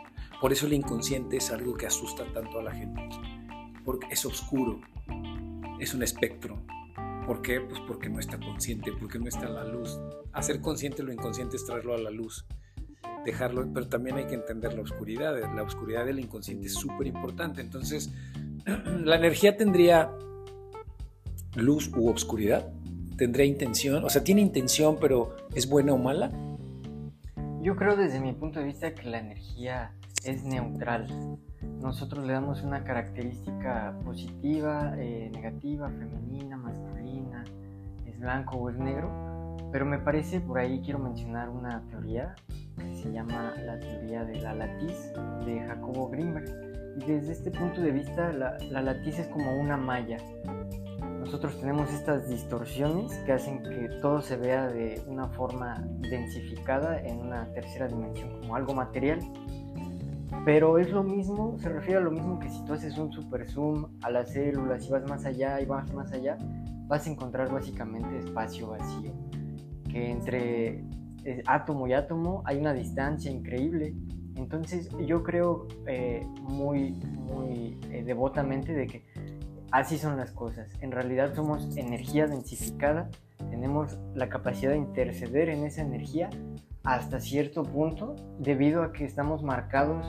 [0.44, 3.00] Por eso el inconsciente es algo que asusta tanto a la gente,
[3.83, 4.78] porque es oscuro,
[5.80, 6.62] es un espectro.
[7.26, 7.62] ¿Por qué?
[7.62, 9.98] Pues porque no está consciente, porque no está a la luz.
[10.35, 12.44] Hacer consciente lo inconsciente es traerlo a la luz
[13.24, 15.35] dejarlo, pero también hay que entender la oscuridad.
[15.54, 17.62] La oscuridad del inconsciente es súper importante.
[17.62, 18.12] Entonces,
[19.02, 20.12] la energía tendría
[21.57, 22.70] luz u obscuridad,
[23.16, 26.30] tendría intención, o sea, tiene intención, pero ¿es buena o mala?
[27.62, 31.06] Yo creo desde mi punto de vista que la energía es neutral.
[31.80, 37.44] Nosotros le damos una característica positiva, eh, negativa, femenina, masculina,
[38.06, 42.34] es blanco o es negro, pero me parece, por ahí quiero mencionar una teoría
[42.76, 45.12] que se llama la teoría de la latiz
[45.44, 46.48] de Jacobo Grimberg.
[46.96, 50.16] Y desde este punto de vista, la, la latiz es como una malla.
[51.24, 57.18] Nosotros tenemos estas distorsiones que hacen que todo se vea de una forma densificada en
[57.18, 59.20] una tercera dimensión, como algo material.
[60.44, 63.48] Pero es lo mismo, se refiere a lo mismo que si tú haces un super
[63.48, 66.36] zoom a las células y vas más allá y vas más allá,
[66.86, 69.12] vas a encontrar básicamente espacio vacío.
[69.90, 70.84] Que entre
[71.46, 73.94] átomo y átomo hay una distancia increíble.
[74.36, 79.04] Entonces yo creo eh, muy, muy eh, devotamente de que
[79.70, 80.68] así son las cosas.
[80.80, 83.10] En realidad somos energía densificada,
[83.50, 86.30] tenemos la capacidad de interceder en esa energía
[86.82, 90.06] hasta cierto punto debido a que estamos marcados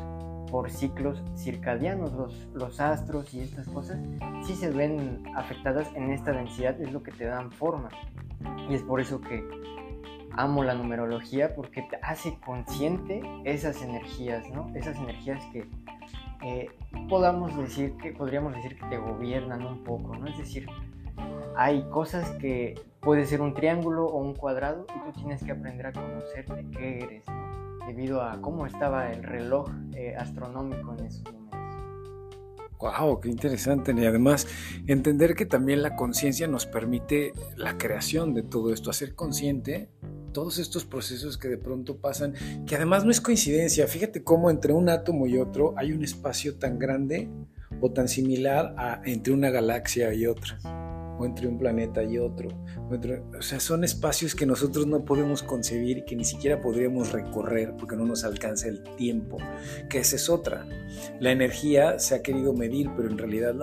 [0.56, 4.00] por ciclos circadianos, los, los astros y estas cosas,
[4.46, 7.90] si se ven afectadas en esta densidad, es lo que te dan forma.
[8.70, 9.46] Y es por eso que
[10.32, 14.72] amo la numerología porque te hace consciente esas energías, ¿no?
[14.76, 15.68] Esas energías que
[16.42, 16.70] eh,
[17.10, 20.26] podamos decir que podríamos decir que te gobiernan un poco, ¿no?
[20.26, 20.68] Es decir,
[21.58, 25.88] hay cosas que puede ser un triángulo o un cuadrado y tú tienes que aprender
[25.88, 27.65] a conocerte qué eres, ¿no?
[27.88, 31.46] Debido a cómo estaba el reloj eh, astronómico en esos momentos.
[32.80, 33.94] Wow, qué interesante.
[33.98, 34.48] Y además,
[34.88, 39.90] entender que también la conciencia nos permite la creación de todo esto, hacer consciente
[40.34, 42.34] todos estos procesos que de pronto pasan,
[42.68, 43.88] que además no es coincidencia.
[43.88, 47.30] Fíjate cómo entre un átomo y otro hay un espacio tan grande
[47.80, 50.58] o tan similar a entre una galaxia y otra,
[51.18, 52.50] o entre un planeta y otro.
[53.38, 57.76] O, sea, son espacios que nosotros no podemos concebir y que ni siquiera podríamos recorrer
[57.78, 59.38] porque no nos alcanza el tiempo,
[59.90, 60.68] que esa es otra.
[61.20, 63.56] La energía se ha querido medir, pero en realidad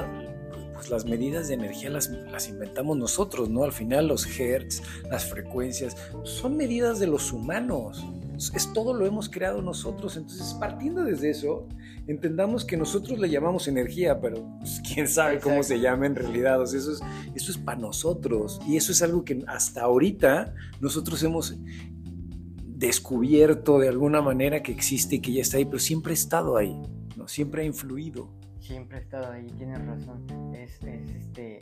[0.83, 3.63] pues, las medidas de energía las, las, inventamos nosotros, ¿no?
[3.63, 8.05] Al final los hertz, las frecuencias, son medidas de los humanos.
[8.37, 10.17] Es, todo lo hemos creado nosotros.
[10.17, 11.69] Entonces, partiendo desde eso,
[12.07, 16.63] entendamos que nosotros le llamamos energía, pero pues, quién sabe cómo se llama en realidad.
[16.63, 17.01] eso es,
[17.35, 18.61] eso es para nosotros.
[18.67, 21.57] Y eso es algo que hasta ahorita nosotros hemos
[22.65, 26.57] descubierto de alguna manera que existe y que ya está ahí, pero siempre ha estado
[26.57, 26.77] ahí,
[27.17, 27.29] ¿no?
[27.29, 28.29] siempre ha influido
[28.63, 30.25] siempre ha estado ahí, tienes razón.
[30.55, 31.59] Es, este,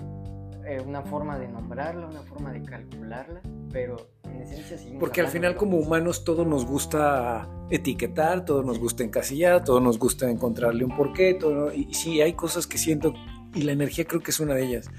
[0.67, 3.41] eh, una forma de nombrarla, una forma de calcularla,
[3.73, 4.97] pero en esencia sí.
[4.99, 9.99] Porque al final como humanos todo nos gusta etiquetar, todo nos gusta encasillar, todo nos
[9.99, 13.15] gusta encontrarle un porqué, todo, y, sí, hay cosas que siento
[13.55, 14.91] y la energía creo que es una de ellas.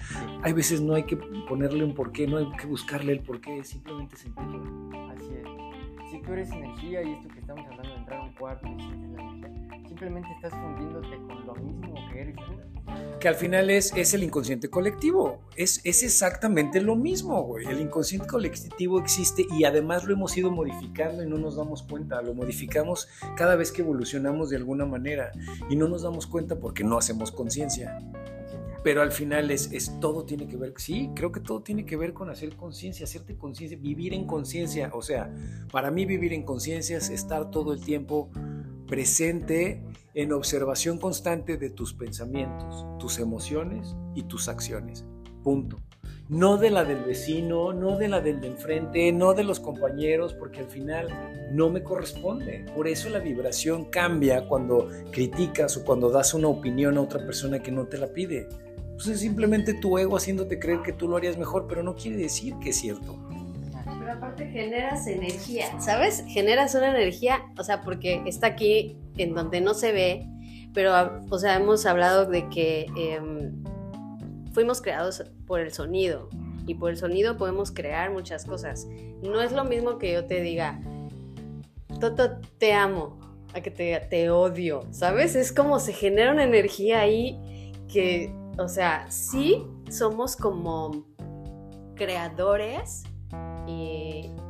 [0.43, 4.17] Hay veces no hay que ponerle un porqué, no hay que buscarle el porqué, simplemente
[4.17, 4.61] sentirlo.
[5.09, 5.30] Así
[6.31, 9.11] tú eres energía y esto que estamos hablando de entrar a un cuarto y sientes
[9.11, 13.19] la energía, simplemente estás fundiéndote con lo mismo que eres tú.
[13.19, 15.41] Que al final es, es el inconsciente colectivo.
[15.57, 17.67] Es, es exactamente lo mismo, güey.
[17.67, 22.21] El inconsciente colectivo existe y además lo hemos ido modificando y no nos damos cuenta.
[22.21, 25.33] Lo modificamos cada vez que evolucionamos de alguna manera
[25.69, 27.97] y no nos damos cuenta porque no hacemos conciencia
[28.83, 31.95] pero al final es, es, todo tiene que ver, sí, creo que todo tiene que
[31.97, 34.91] ver con hacer conciencia, hacerte conciencia, vivir en conciencia.
[34.93, 35.33] O sea,
[35.71, 38.29] para mí vivir en conciencia es estar todo el tiempo
[38.87, 45.05] presente en observación constante de tus pensamientos, tus emociones y tus acciones.
[45.43, 45.79] Punto.
[46.27, 50.33] No de la del vecino, no de la del de enfrente, no de los compañeros,
[50.33, 51.09] porque al final
[51.51, 52.65] no me corresponde.
[52.73, 57.61] Por eso la vibración cambia cuando criticas o cuando das una opinión a otra persona
[57.61, 58.47] que no te la pide.
[59.03, 62.17] Pues es simplemente tu ego haciéndote creer que tú lo harías mejor, pero no quiere
[62.17, 63.17] decir que es cierto
[64.11, 66.23] aparte generas energía, ¿sabes?
[66.27, 70.27] Generas una energía, o sea, porque está aquí en donde no se ve,
[70.73, 70.93] pero,
[71.29, 73.63] o sea, hemos hablado de que em,
[74.53, 76.29] fuimos creados por el sonido
[76.67, 78.85] y por el sonido podemos crear muchas cosas.
[79.23, 80.79] No es lo mismo que yo te diga,
[81.99, 83.17] Toto, te amo,
[83.53, 85.35] a que te, te odio, ¿sabes?
[85.35, 87.39] Es como se genera una energía ahí
[87.91, 91.05] que, o sea, sí somos como
[91.95, 93.03] creadores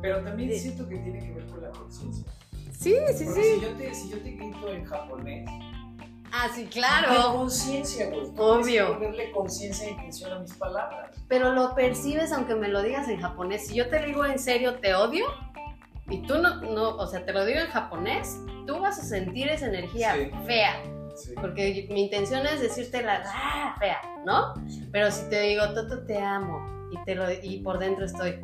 [0.00, 2.24] pero también siento que tiene que ver con la conciencia.
[2.72, 3.54] Sí, sí, Porque sí.
[3.54, 5.48] Si yo, te, si yo te grito en japonés,
[6.32, 7.34] Ah, sí, claro.
[7.34, 8.32] conciencia, güey.
[8.38, 8.94] Obvio.
[8.94, 11.14] ponerle conciencia e intención a mis palabras.
[11.28, 13.66] Pero lo percibes aunque me lo digas en japonés.
[13.66, 15.26] Si yo te digo en serio, te odio,
[16.08, 19.48] y tú no, no, o sea, te lo digo en japonés, tú vas a sentir
[19.48, 20.30] esa energía Sí.
[20.46, 20.82] fea.
[21.14, 21.34] Sí.
[21.40, 24.54] Porque mi intención es decirte la ah, fea, ¿no?
[24.90, 28.40] Pero si te digo, Toto, te amo, y, te lo, y por dentro estoy,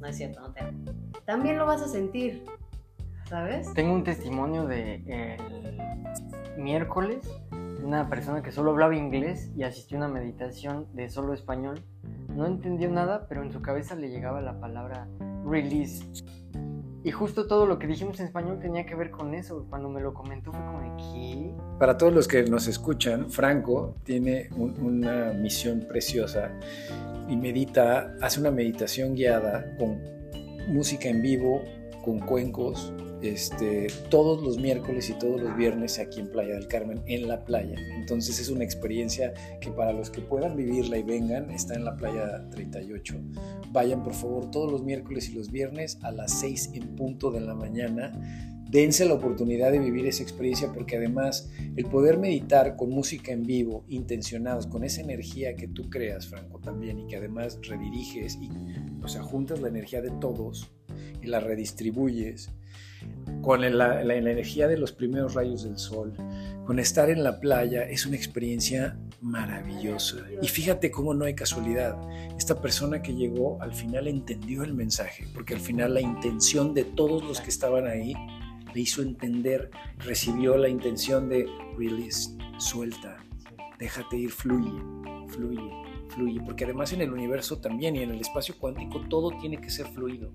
[0.00, 0.78] no es cierto, no te amo.
[1.24, 2.44] También lo vas a sentir,
[3.28, 3.72] ¿sabes?
[3.74, 5.36] Tengo un testimonio de
[6.56, 7.18] el miércoles
[7.50, 11.82] de una persona que solo hablaba inglés y asistió a una meditación de solo español.
[12.28, 15.08] No entendió nada, pero en su cabeza le llegaba la palabra
[15.44, 16.04] release.
[17.06, 19.64] Y justo todo lo que dijimos en español tenía que ver con eso.
[19.70, 21.54] Cuando me lo comentó fue como de ¿qué?
[21.78, 26.50] Para todos los que nos escuchan, Franco tiene un- una misión preciosa
[27.28, 30.00] y medita, hace una meditación guiada con
[30.66, 31.62] música en vivo,
[32.04, 37.02] con cuencos, este, todos los miércoles y todos los viernes aquí en Playa del Carmen,
[37.06, 37.76] en la playa.
[37.96, 41.96] Entonces es una experiencia que para los que puedan vivirla y vengan, está en la
[41.96, 43.14] playa 38.
[43.72, 47.40] Vayan por favor todos los miércoles y los viernes a las 6 en punto de
[47.40, 48.12] la mañana.
[48.68, 53.44] Dense la oportunidad de vivir esa experiencia porque además el poder meditar con música en
[53.44, 58.50] vivo, intencionados, con esa energía que tú creas, Franco, también, y que además rediriges, y,
[59.02, 60.72] o sea, juntas la energía de todos
[61.22, 62.50] y la redistribuyes,
[63.42, 66.12] con la, energía de los primeros rayos del sol,
[66.64, 70.16] con estar en la playa, es una experiencia maravillosa.
[70.42, 71.96] Y fíjate cómo no hay casualidad.
[72.36, 76.84] Esta persona que llegó al final entendió el mensaje, porque al final la intención de
[76.84, 78.14] todos los que estaban ahí
[78.74, 81.46] le hizo entender, recibió la intención de
[81.78, 83.16] release, suelta,
[83.78, 84.72] déjate ir, fluye,
[85.28, 85.70] fluye,
[86.08, 89.70] fluye, porque además en el universo también y en el espacio cuántico todo tiene que
[89.70, 90.32] ser fluido.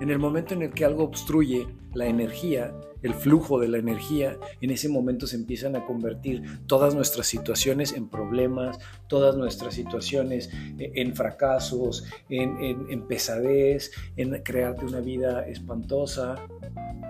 [0.00, 4.36] En el momento en el que algo obstruye la energía, el flujo de la energía,
[4.60, 10.50] en ese momento se empiezan a convertir todas nuestras situaciones en problemas, todas nuestras situaciones
[10.78, 16.36] eh, en fracasos, en, en- en pesadez, en crearte una vida espantosa,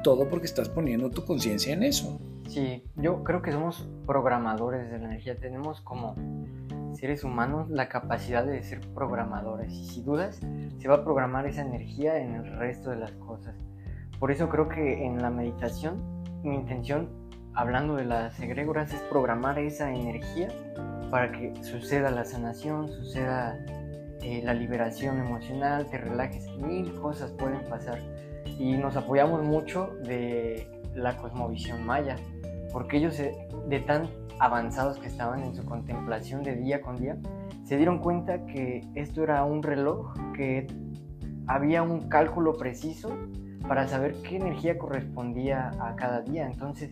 [0.03, 2.21] todo porque estás poniendo tu conciencia en eso.
[2.49, 5.39] Sí, yo creo que somos programadores de la energía.
[5.39, 6.17] Tenemos como
[7.01, 9.73] seres humanos la capacidad de ser programadores.
[9.73, 10.39] Y si dudas,
[10.79, 13.55] se va a programar esa energía en el resto de las cosas.
[14.19, 17.09] Por eso creo que en la meditación, mi intención,
[17.55, 20.49] hablando de las egregoras, es programar esa energía
[21.11, 23.59] para que suceda la sanación, suceda
[24.23, 26.47] eh, la liberación emocional, te relajes.
[26.59, 27.99] Mil cosas pueden pasar.
[28.59, 32.17] Y nos apoyamos mucho de la cosmovisión maya,
[32.73, 33.35] porque ellos eh,
[33.69, 37.19] de tan avanzados que estaban en su contemplación de día con día,
[37.65, 40.67] se dieron cuenta que esto era un reloj, que
[41.47, 43.17] había un cálculo preciso
[43.69, 46.47] para saber qué energía correspondía a cada día.
[46.47, 46.91] Entonces,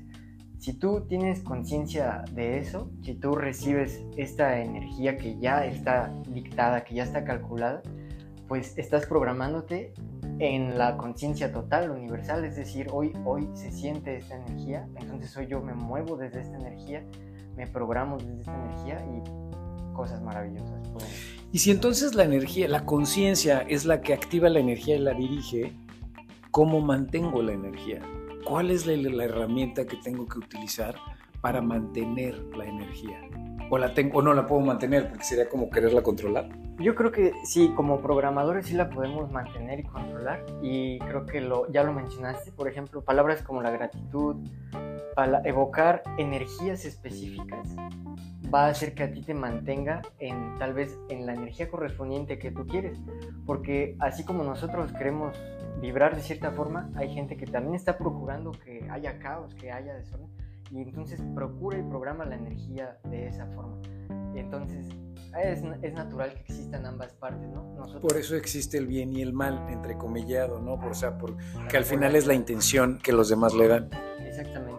[0.58, 6.84] si tú tienes conciencia de eso, si tú recibes esta energía que ya está dictada,
[6.84, 7.82] que ya está calculada,
[8.48, 9.94] pues estás programándote
[10.40, 15.46] en la conciencia total, universal, es decir, hoy, hoy se siente esta energía, entonces hoy
[15.48, 17.04] yo me muevo desde esta energía,
[17.56, 20.88] me programo desde esta energía y cosas maravillosas.
[20.90, 21.08] pueden-
[21.50, 25.14] Y si entonces la energía, la conciencia es la que activa la energía y la
[25.14, 25.72] dirige,
[26.50, 28.00] ¿cómo mantengo la energía?
[28.46, 30.94] ¿Cuál es la, la herramienta que tengo que utilizar
[31.40, 33.18] para mantener la energía?
[33.70, 36.48] ¿O, la tengo, o no la puedo mantener porque sería como quererla controlar?
[36.78, 41.40] Yo creo que sí, como programadores sí la podemos mantener y controlar y creo que
[41.40, 44.36] lo, ya lo mencionaste, por ejemplo, palabras como la gratitud,
[45.14, 47.74] para evocar energías específicas
[48.52, 52.38] va a hacer que a ti te mantenga en tal vez en la energía correspondiente
[52.38, 52.98] que tú quieres,
[53.44, 55.36] porque así como nosotros queremos
[55.80, 59.94] vibrar de cierta forma, hay gente que también está procurando que haya caos, que haya
[59.94, 60.28] desorden
[60.70, 63.80] y entonces procura y programa la energía de esa forma.
[64.34, 64.88] Entonces
[65.42, 67.74] es, es natural que existan ambas partes, ¿no?
[67.76, 70.78] Nosotros, Por eso existe el bien y el mal, entrecomillado, ¿no?
[70.78, 71.36] Por, o sea, por,
[71.68, 73.90] que al final es la intención que los demás le dan.
[74.20, 74.78] Exactamente.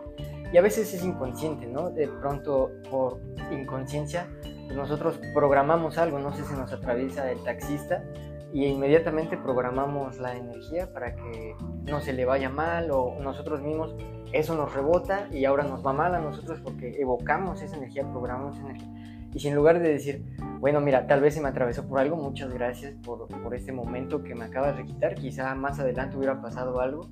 [0.52, 1.92] Y a veces es inconsciente, ¿no?
[1.92, 3.22] De pronto, por
[3.52, 8.04] inconsciencia, pues nosotros programamos algo, no sé si nos atraviesa el taxista
[8.54, 13.96] y inmediatamente programamos la energía para que no se le vaya mal o nosotros mismos
[14.32, 18.58] eso nos rebota y ahora nos va mal a nosotros porque evocamos esa energía, programamos
[18.58, 18.90] esa energía.
[19.34, 20.26] Y si en lugar de decir,
[20.60, 24.24] bueno, mira, tal vez se me atravesó por algo, muchas gracias por, por este momento
[24.24, 27.08] que me acabas de quitar, quizá más adelante hubiera pasado algo,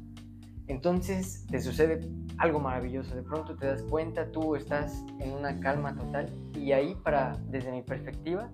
[0.68, 2.02] entonces te sucede
[2.38, 3.16] algo maravilloso.
[3.16, 7.72] De pronto te das cuenta, tú estás en una calma total y ahí para, desde
[7.72, 8.50] mi perspectiva,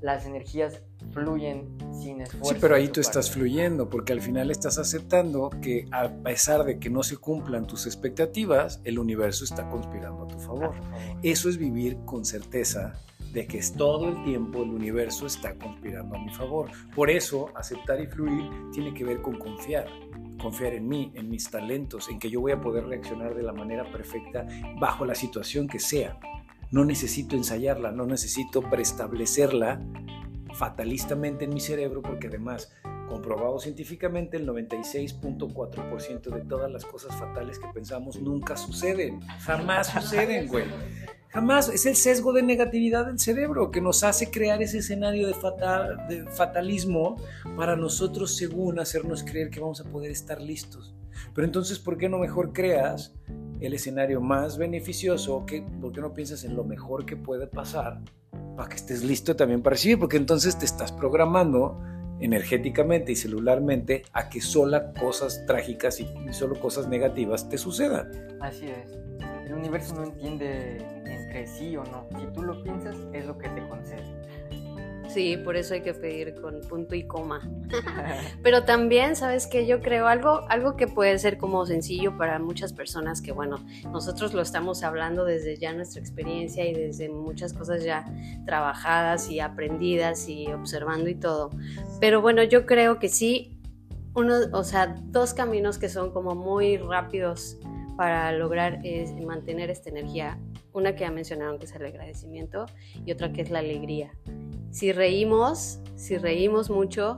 [0.00, 0.82] las energías
[1.12, 2.54] fluyen sin esfuerzo.
[2.54, 6.78] Sí, pero ahí tú estás fluyendo, porque al final estás aceptando que a pesar de
[6.78, 10.74] que no se cumplan tus expectativas, el universo está conspirando a tu favor.
[11.22, 12.94] Eso es vivir con certeza
[13.32, 16.70] de que es todo el tiempo el universo está conspirando a mi favor.
[16.94, 19.86] Por eso, aceptar y fluir tiene que ver con confiar.
[20.40, 23.52] Confiar en mí, en mis talentos, en que yo voy a poder reaccionar de la
[23.52, 24.46] manera perfecta
[24.80, 26.18] bajo la situación que sea.
[26.70, 29.80] No necesito ensayarla, no necesito preestablecerla
[30.54, 32.70] fatalistamente en mi cerebro porque además,
[33.08, 39.20] comprobado científicamente, el 96.4% de todas las cosas fatales que pensamos nunca suceden.
[39.40, 40.64] Jamás suceden, güey.
[41.28, 41.68] Jamás.
[41.68, 46.06] Es el sesgo de negatividad del cerebro que nos hace crear ese escenario de, fatal,
[46.08, 47.16] de fatalismo
[47.56, 50.94] para nosotros, según hacernos creer que vamos a poder estar listos.
[51.38, 53.14] Pero entonces, ¿por qué no mejor creas
[53.60, 55.46] el escenario más beneficioso?
[55.80, 58.00] ¿Por qué no piensas en lo mejor que puede pasar
[58.56, 60.00] para que estés listo también para recibir?
[60.00, 61.80] Porque entonces te estás programando
[62.18, 68.10] energéticamente y celularmente a que solo cosas trágicas y solo cosas negativas te sucedan.
[68.40, 68.98] Así es.
[69.46, 72.08] El universo no entiende entre sí o no.
[72.18, 74.02] Si tú lo piensas, es lo que te concede.
[75.08, 77.40] Sí, por eso hay que pedir con punto y coma.
[78.42, 82.72] Pero también, ¿sabes que Yo creo algo, algo que puede ser como sencillo para muchas
[82.72, 83.56] personas que, bueno,
[83.90, 88.04] nosotros lo estamos hablando desde ya nuestra experiencia y desde muchas cosas ya
[88.44, 91.50] trabajadas y aprendidas y observando y todo.
[92.00, 93.58] Pero bueno, yo creo que sí,
[94.14, 97.58] uno, o sea, dos caminos que son como muy rápidos
[97.96, 100.38] para lograr es mantener esta energía.
[100.72, 102.66] Una que ya mencionaron que es el agradecimiento
[103.04, 104.12] y otra que es la alegría.
[104.70, 107.16] Si reímos, si reímos mucho,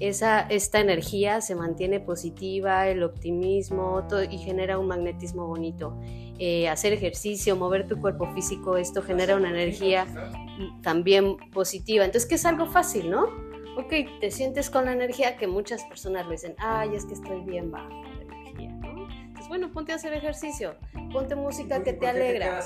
[0.00, 5.98] esa, esta energía se mantiene positiva, el optimismo todo, y genera un magnetismo bonito.
[6.38, 10.06] Eh, hacer ejercicio, mover tu cuerpo físico, esto genera una energía
[10.82, 12.04] también positiva.
[12.04, 13.26] Entonces, que es algo fácil, ¿no?
[13.76, 17.70] Ok, te sientes con la energía que muchas personas dicen, ay, es que estoy bien
[17.70, 19.08] bajo de energía, ¿no?
[19.08, 20.74] Entonces, bueno, ponte a hacer ejercicio,
[21.12, 22.60] ponte música que te alegra.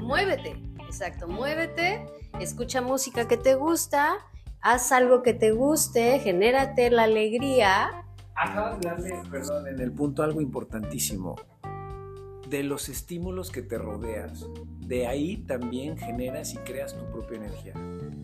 [0.00, 2.06] Muévete, exacto, muévete
[2.40, 4.16] escucha música que te gusta,
[4.60, 8.04] haz algo que te guste, genérate la alegría.
[8.34, 11.36] Acabas de darle, perdón, en el punto algo importantísimo.
[12.48, 14.46] De los estímulos que te rodeas,
[14.80, 17.72] de ahí también generas y creas tu propia energía.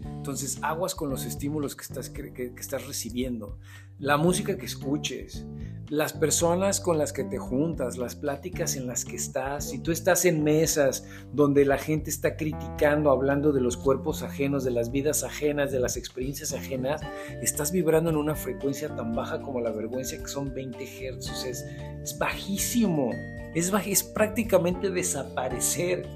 [0.04, 3.58] Entonces, aguas con los estímulos que estás, que, estás recibiendo,
[4.00, 5.46] la música que escuches,
[5.90, 9.70] las personas con las que te juntas, las pláticas en las que estás.
[9.70, 14.64] Si tú estás en mesas donde la gente está criticando, hablando de los cuerpos ajenos,
[14.64, 17.02] de las vidas ajenas, de las experiencias ajenas,
[17.42, 21.44] estás vibrando en una frecuencia tan baja como la vergüenza, que son 20 Hz.
[21.44, 21.66] Es,
[22.02, 23.10] es bajísimo.
[23.54, 26.06] Es, es prácticamente desaparecer.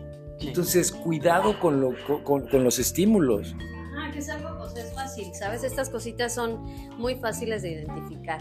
[0.41, 3.55] Entonces, cuidado con, lo, con, con los estímulos
[4.15, 4.54] que es algo,
[5.35, 5.65] ¿sabes?
[5.65, 6.63] Estas cositas son
[6.99, 8.41] muy fáciles de identificar.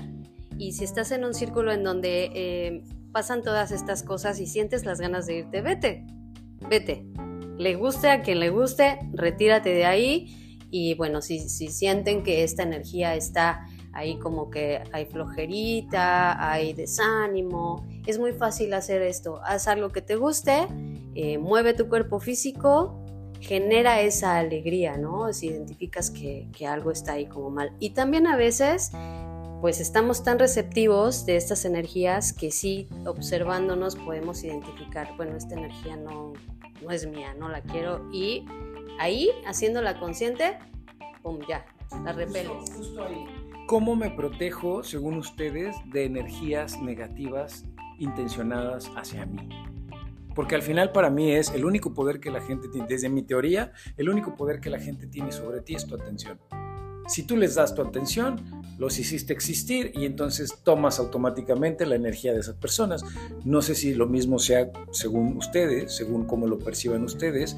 [0.58, 4.86] Y si estás en un círculo en donde eh, pasan todas estas cosas y sientes
[4.86, 6.06] las ganas de irte, vete,
[6.70, 7.06] vete.
[7.58, 10.60] Le guste a quien le guste, retírate de ahí.
[10.72, 16.74] Y bueno, si, si sienten que esta energía está ahí como que hay flojerita, hay
[16.74, 19.40] desánimo, es muy fácil hacer esto.
[19.44, 20.68] Haz algo que te guste,
[21.16, 23.03] eh, mueve tu cuerpo físico
[23.44, 25.32] genera esa alegría, ¿no?
[25.34, 27.74] Si identificas que, algo está ahí como mal.
[27.80, 28.92] Y también a veces,
[29.60, 35.98] pues estamos tan receptivos de estas energías que sí, observándonos, podemos identificar, bueno, esta energía
[35.98, 36.34] no,
[36.82, 38.10] no es mía, no la quiero.
[38.14, 38.46] Y
[38.98, 40.58] ahí, haciéndola consciente,
[41.22, 41.66] pum, ya,
[42.06, 42.60] la repelo.
[42.60, 43.26] Justo, ahí.
[43.68, 47.66] ¿Cómo me protejo, según ustedes, de energías negativas
[48.00, 49.50] intencionadas hacia mí?
[50.36, 53.24] Porque al final para mí es el único poder que la gente tiene, desde mi
[53.24, 56.40] teoría, el único poder que la gente tiene sobre ti es tu atención.
[57.08, 62.34] Si tú les das tu atención, los hiciste existir y entonces tomas automáticamente la energía
[62.34, 63.04] de esas personas.
[63.44, 67.58] No sé si lo mismo sea según ustedes, según cómo lo perciban ustedes,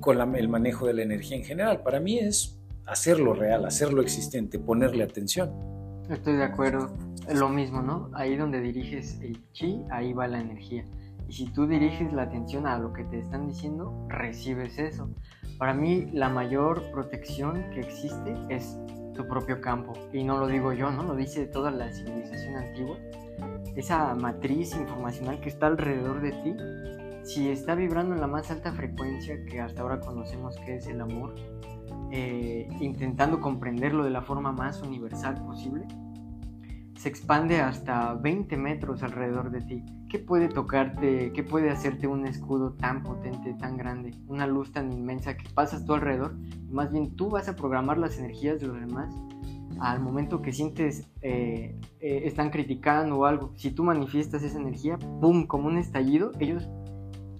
[0.00, 1.82] con el manejo de la energía en general.
[1.82, 5.52] Para mí es hacerlo real, hacerlo existente, ponerle atención.
[6.08, 6.90] Estoy de acuerdo.
[7.34, 8.10] Lo mismo, ¿no?
[8.14, 10.86] Ahí donde diriges el chi, ahí va la energía.
[11.28, 15.10] Y si tú diriges la atención a lo que te están diciendo, recibes eso.
[15.58, 18.78] Para mí la mayor protección que existe es
[19.14, 19.92] tu propio campo.
[20.12, 21.02] Y no lo digo yo, ¿no?
[21.02, 22.96] Lo dice toda la civilización antigua.
[23.76, 26.54] Esa matriz informacional que está alrededor de ti,
[27.24, 31.00] si está vibrando en la más alta frecuencia que hasta ahora conocemos que es el
[31.00, 31.34] amor,
[32.10, 35.86] eh, intentando comprenderlo de la forma más universal posible,
[36.98, 42.26] se expande hasta 20 metros alrededor de ti ¿qué puede tocarte, qué puede hacerte un
[42.26, 46.34] escudo tan potente, tan grande, una luz tan inmensa que pasas tú alrededor?
[46.70, 49.14] Más bien tú vas a programar las energías de los demás
[49.80, 53.52] al momento que sientes eh, eh, están criticando o algo.
[53.54, 56.68] Si tú manifiestas esa energía, ¡pum!, como un estallido, ellos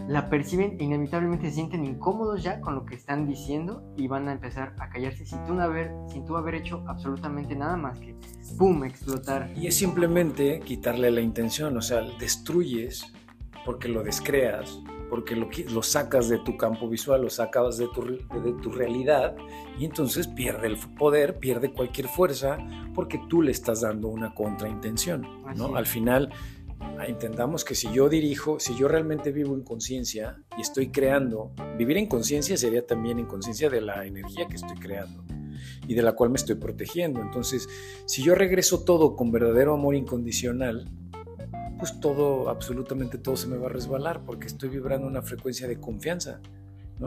[0.09, 4.27] la perciben e inevitablemente se sienten incómodos ya con lo que están diciendo y van
[4.29, 8.17] a empezar a callarse sin tú haber, sin tú haber hecho absolutamente nada más que
[8.57, 8.85] ¡pum!
[8.85, 9.51] explotar.
[9.55, 13.13] Y es simplemente quitarle la intención, o sea, destruyes
[13.67, 14.81] porque lo descreas,
[15.11, 19.37] porque lo, lo sacas de tu campo visual, lo sacas de tu, de tu realidad
[19.79, 22.57] y entonces pierde el poder, pierde cualquier fuerza
[22.95, 25.77] porque tú le estás dando una contraintención, ¿no?
[25.77, 26.33] Al final
[27.07, 31.97] entendamos que si yo dirijo, si yo realmente vivo en conciencia y estoy creando, vivir
[31.97, 35.24] en conciencia sería también en conciencia de la energía que estoy creando
[35.87, 37.20] y de la cual me estoy protegiendo.
[37.20, 37.68] Entonces,
[38.07, 40.89] si yo regreso todo con verdadero amor incondicional,
[41.79, 45.79] pues todo, absolutamente todo se me va a resbalar porque estoy vibrando una frecuencia de
[45.79, 46.41] confianza.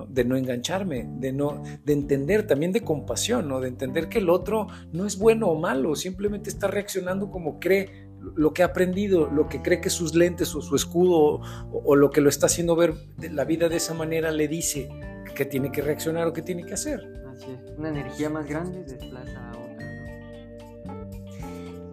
[0.07, 3.59] de no engancharme, de no, de entender también de compasión, ¿no?
[3.59, 8.07] de entender que el otro no es bueno o malo, simplemente está reaccionando como cree
[8.35, 11.41] lo que ha aprendido, lo que cree que sus lentes o su escudo
[11.71, 14.89] o, lo que lo está haciendo ver la vida de esa manera le dice
[15.35, 17.01] que tiene que reaccionar o que tiene que hacer.
[17.33, 19.61] Así es, una energía más grande desplaza a otra.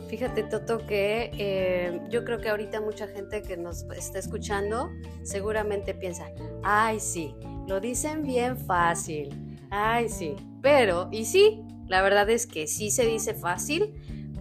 [0.08, 4.90] Fíjate, Toto, que eh, yo creo que ahorita mucha gente que nos está escuchando
[5.22, 6.30] seguramente piensa,
[6.62, 7.34] ay, sí,
[7.66, 9.28] lo dicen bien fácil,
[9.70, 13.94] ay, sí, pero, y sí, la verdad es que sí se dice fácil,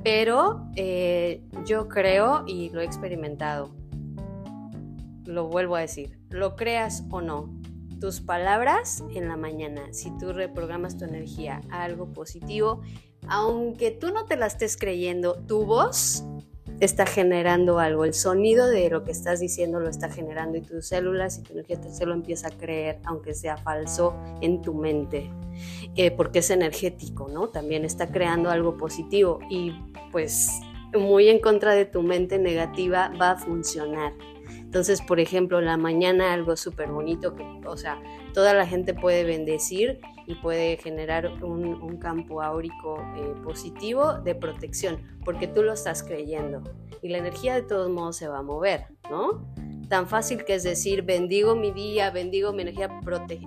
[0.08, 3.76] pero eh, yo creo y lo he experimentado,
[5.26, 7.54] lo vuelvo a decir, lo creas o no,
[8.00, 12.80] tus palabras en la mañana, si tú reprogramas tu energía a algo positivo,
[13.28, 16.24] aunque tú no te la estés creyendo, tu voz
[16.80, 20.88] está generando algo, el sonido de lo que estás diciendo lo está generando y tus
[20.88, 25.32] células y tu energía se lo empieza a creer, aunque sea falso en tu mente.
[25.96, 27.50] Eh, porque es energético, ¿no?
[27.50, 29.74] También está creando algo positivo y
[30.12, 30.52] pues
[30.94, 34.14] muy en contra de tu mente negativa va a funcionar.
[34.48, 38.00] Entonces, por ejemplo, la mañana algo súper bonito, que, o sea,
[38.34, 45.02] toda la gente puede bendecir y puede generar un, campo áurico eh, positivo de protección,
[45.26, 46.62] porque tú lo estás creyendo
[47.02, 49.42] y la energía de todos modos se va a mover, ¿no?
[49.88, 52.90] tan fácil que es decir, bendigo mi día, bendigo mi energía,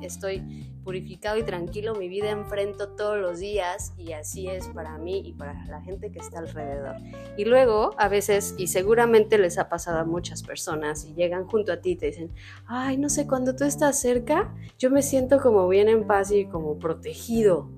[0.03, 5.23] estoy purificado y tranquilo, mi vida enfrento todos los días y así es para mí
[5.25, 6.97] y para la gente que está alrededor.
[7.37, 11.73] Y luego, a veces, y seguramente les ha pasado a muchas personas, y llegan junto
[11.73, 12.31] a ti y te dicen,
[12.67, 16.47] ay, no sé, cuando tú estás cerca, yo me siento como bien en paz y
[16.47, 17.71] como protegido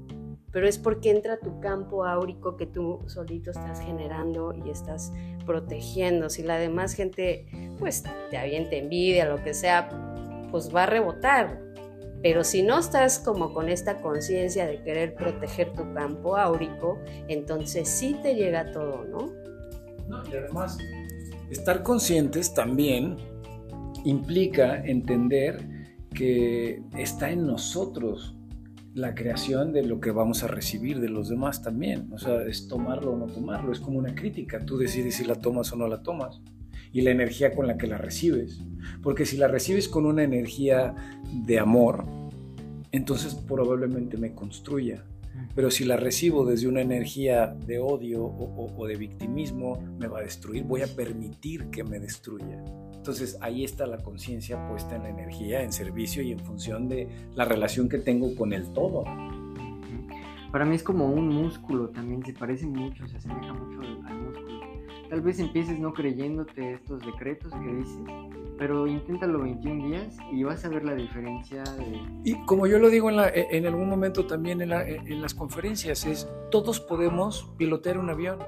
[0.52, 5.12] pero es porque entra tu campo áurico que tú solito estás generando y estás
[5.46, 6.28] protegiendo.
[6.28, 7.46] Si la demás gente
[7.78, 9.88] pues te avienta envidia, lo que sea,
[10.50, 11.58] pues va a rebotar.
[12.22, 17.88] Pero si no estás como con esta conciencia de querer proteger tu campo áurico, entonces
[17.88, 19.32] sí te llega todo, ¿no?
[20.06, 20.76] No, y además,
[21.50, 23.16] estar conscientes también
[24.04, 25.66] implica entender
[26.14, 28.36] que está en nosotros
[28.94, 32.08] la creación de lo que vamos a recibir de los demás también.
[32.12, 34.64] O sea, es tomarlo o no tomarlo, es como una crítica.
[34.64, 36.40] Tú decides si la tomas o no la tomas.
[36.92, 38.60] Y la energía con la que la recibes.
[39.02, 40.94] Porque si la recibes con una energía
[41.46, 42.04] de amor,
[42.90, 45.04] entonces probablemente me construya.
[45.54, 50.18] Pero si la recibo desde una energía de odio o, o de victimismo, me va
[50.18, 50.64] a destruir.
[50.64, 52.62] Voy a permitir que me destruya.
[53.02, 57.08] Entonces ahí está la conciencia puesta en la energía, en servicio y en función de
[57.34, 59.02] la relación que tengo con el todo.
[60.52, 64.60] Para mí es como un músculo también, se parece mucho, se asemeja mucho al, músculo.
[65.10, 67.98] Tal vez empieces no creyéndote estos decretos que dices,
[68.56, 71.64] pero inténtalo 21 días y vas a ver la diferencia.
[72.22, 76.28] Y como yo lo digo en, en algún momento también en, en las conferencias, es
[76.52, 78.38] todos podemos pilotear un avión.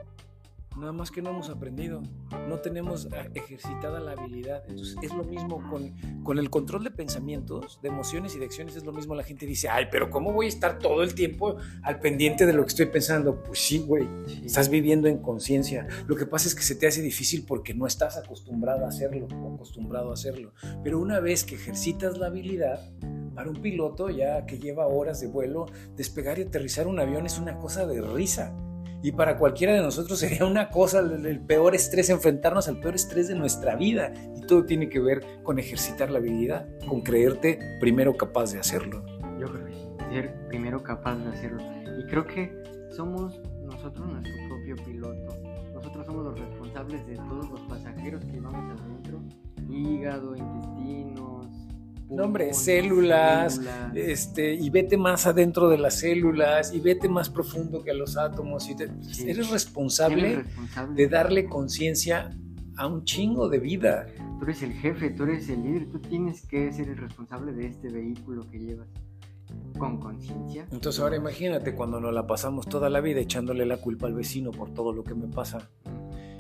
[0.77, 2.03] Nada más que no hemos aprendido,
[2.49, 4.65] no tenemos eh, ejercitada la habilidad.
[4.69, 5.95] Entonces es lo mismo con,
[6.25, 9.15] con el control de pensamientos, de emociones y de acciones, es lo mismo.
[9.15, 12.53] La gente dice, ay, pero ¿cómo voy a estar todo el tiempo al pendiente de
[12.53, 13.41] lo que estoy pensando?
[13.45, 14.09] Pues sí, güey,
[14.45, 15.87] estás viviendo en conciencia.
[16.09, 19.29] Lo que pasa es que se te hace difícil porque no estás acostumbrado a hacerlo
[19.43, 20.53] o acostumbrado a hacerlo.
[20.83, 22.81] Pero una vez que ejercitas la habilidad,
[23.35, 25.67] para un piloto ya que lleva horas de vuelo,
[25.97, 28.55] despegar y aterrizar un avión es una cosa de risa
[29.05, 33.29] y para cualquiera de nosotros sería una cosa, el, peor estrés, enfrentarnos al peor estrés
[33.29, 34.15] de nuestra vida.
[34.35, 39.05] Y todo tiene que ver con ejercitar la habilidad, con creerte primero capaz de hacerlo.
[39.39, 39.75] Yo creo que
[40.11, 41.63] ser primero capaz de hacerlo.
[41.99, 42.51] Y creo que
[42.97, 48.81] somos nosotros nuestro propio piloto nosotros somos los responsables de todos los pasajeros que llevamos
[48.81, 49.21] adentro,
[49.69, 51.24] hígado, intestinos.
[52.15, 53.61] No, hombre, células,
[53.95, 58.17] este, y vete más adentro de las células, y vete más profundo que a los
[58.17, 58.69] átomos.
[58.69, 58.77] Y
[59.29, 62.31] eres, responsable responsable de darle conciencia
[62.77, 64.07] a un chingo de vida.
[64.39, 67.67] Tú eres el jefe, tú eres el líder, tú tienes que ser el responsable de
[67.67, 68.89] este vehículo que llevas
[69.79, 70.67] con conciencia.
[70.71, 74.51] Entonces ahora imagínate cuando nos la pasamos toda la vida echándole la culpa al vecino
[74.51, 75.71] por todo lo que me pasa.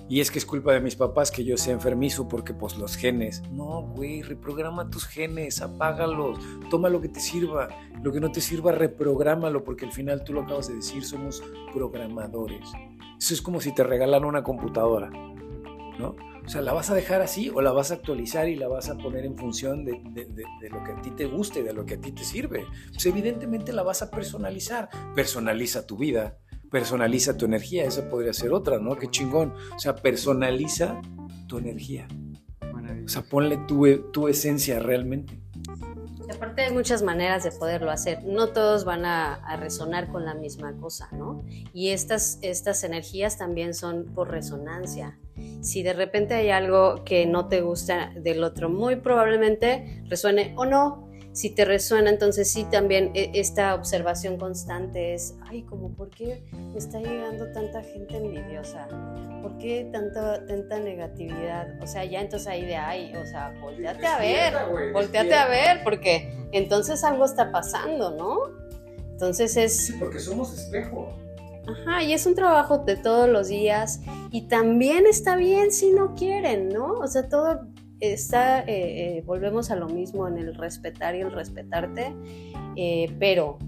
[0.08, 2.96] Y es que es culpa de mis papás que yo sea enfermizo porque pues los
[2.96, 3.42] genes.
[3.50, 6.38] No, güey, reprograma tus genes, apágalos,
[6.70, 7.68] toma lo que te sirva.
[8.02, 11.42] Lo que no te sirva, reprográmalo porque al final tú lo acabas de decir, somos
[11.72, 12.70] programadores.
[13.18, 15.08] Eso es como si te regalan una computadora,
[15.98, 16.16] ¿no?
[16.44, 18.90] O sea, ¿la vas a dejar así o la vas a actualizar y la vas
[18.90, 19.98] a poner en función de,
[20.70, 22.66] lo que a ti te guste, de lo que a ti te sirve?
[22.92, 24.90] Pues evidentemente la vas a personalizar.
[25.14, 26.38] Personaliza tu vida,
[26.74, 27.84] personaliza tu energía.
[27.84, 28.96] Esa podría ser otra, ¿no?
[28.96, 29.54] Qué chingón.
[29.76, 31.00] O sea, personaliza
[31.46, 32.08] tu energía.
[33.04, 35.40] O sea, ponle tu, tu esencia realmente.
[36.34, 38.24] Aparte hay muchas maneras de poderlo hacer.
[38.24, 41.44] No todos van a, a, resonar con la misma cosa, ¿no?
[41.72, 45.16] Y estas, estas energías también son por resonancia.
[45.60, 50.64] Si de repente hay algo que no te gusta del otro, muy probablemente resuene o
[50.64, 51.03] no.
[51.34, 56.44] Si te resuena, entonces sí también e, esta observación constante es, ay, como, ¿por qué
[56.52, 58.86] me está llegando tanta gente envidiosa?
[59.42, 61.66] ¿Por qué tanta, tanta negatividad?
[61.82, 64.54] O sea, ya entonces ahí de, ay, o sea, volteate a ver,
[64.92, 68.38] volteate a ver, porque entonces algo está pasando, ¿no?
[69.10, 69.86] Entonces es...
[69.86, 71.16] Sí, porque somos espejo.
[71.66, 76.14] Ajá, y es un trabajo de todos los días y también está bien si no
[76.14, 76.92] quieren, ¿no?
[76.92, 77.66] O sea, todo
[78.12, 82.14] está, eh, eh, volvemos a lo mismo en el respetar y el respetarte,
[82.76, 83.58] eh, pero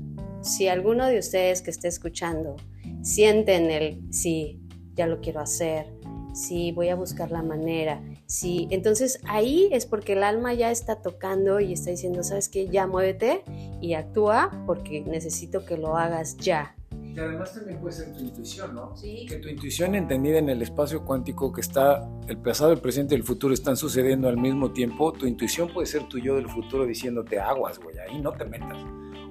[0.43, 2.57] si alguno de ustedes que esté escuchando
[3.03, 4.61] sienten el, sí,
[4.95, 5.87] ya lo quiero hacer,
[6.34, 11.03] sí, voy a buscar la manera, sí, entonces ahí es porque el alma ya está
[11.03, 13.43] tocando y está diciendo, sabes qué, ya muévete
[13.80, 16.76] y actúa porque necesito que lo hagas ya,
[17.16, 18.94] y además también puede ser tu intuición, ¿no?
[18.94, 19.24] Sí.
[19.26, 23.18] Que tu intuición entendida en el espacio cuántico que está, el pasado, el presente y
[23.18, 26.84] el futuro están sucediendo al mismo tiempo, tu intuición puede ser tu yo del futuro
[26.84, 28.76] diciéndote aguas, güey, ahí no te metas.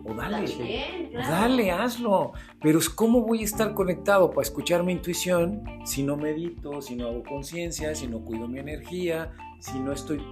[0.04, 2.34] O dale, dale, hazlo.
[2.62, 7.08] Pero ¿cómo voy a estar conectado para escuchar mi intuición si no medito, si no
[7.08, 10.24] hago conciencia, si no cuido mi energía, si no estoy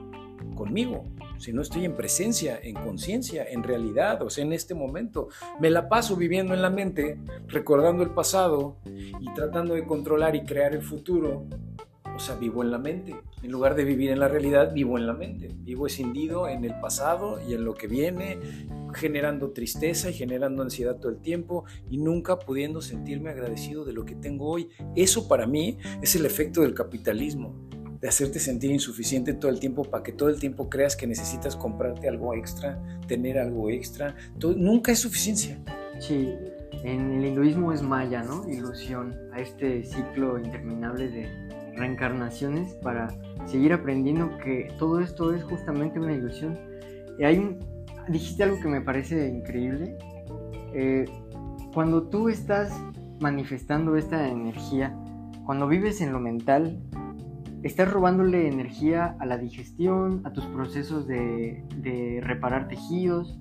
[0.56, 1.04] conmigo?
[1.38, 5.30] Si no estoy en presencia, en conciencia, en realidad, o sea, en este momento.
[5.60, 7.18] Me la paso viviendo en la mente,
[7.48, 11.46] recordando el pasado y tratando de controlar y crear el futuro.
[12.16, 13.16] O sea, vivo en la mente.
[13.42, 15.50] En lugar de vivir en la realidad, vivo en la mente.
[15.58, 18.38] Vivo escindido en el pasado y en lo que viene,
[18.94, 24.06] generando tristeza y generando ansiedad todo el tiempo y nunca pudiendo sentirme agradecido de lo
[24.06, 24.70] que tengo hoy.
[24.96, 27.73] Eso para mí es el efecto del capitalismo
[28.04, 31.56] de hacerte sentir insuficiente todo el tiempo para que todo el tiempo creas que necesitas
[31.56, 32.78] comprarte algo extra,
[33.08, 34.14] tener algo extra.
[34.58, 35.58] nunca es suficiencia.
[36.00, 36.36] Sí,
[36.84, 38.46] en el hinduismo es maya, ¿no?
[38.50, 41.30] Ilusión a este ciclo interminable de
[41.78, 43.08] reencarnaciones para
[43.46, 46.60] seguir aprendiendo que todo esto es justamente una ilusión.
[47.18, 47.60] Y hay un,
[48.10, 49.98] dijiste algo que me parece increíble.
[50.74, 51.06] Eh,
[51.74, 52.74] cuando tú estás
[53.22, 54.94] manifestando esta energía,
[55.46, 56.82] cuando vives en lo mental,
[57.64, 63.40] estás robándole energía a la digestión, a tus procesos de, reparar tejidos.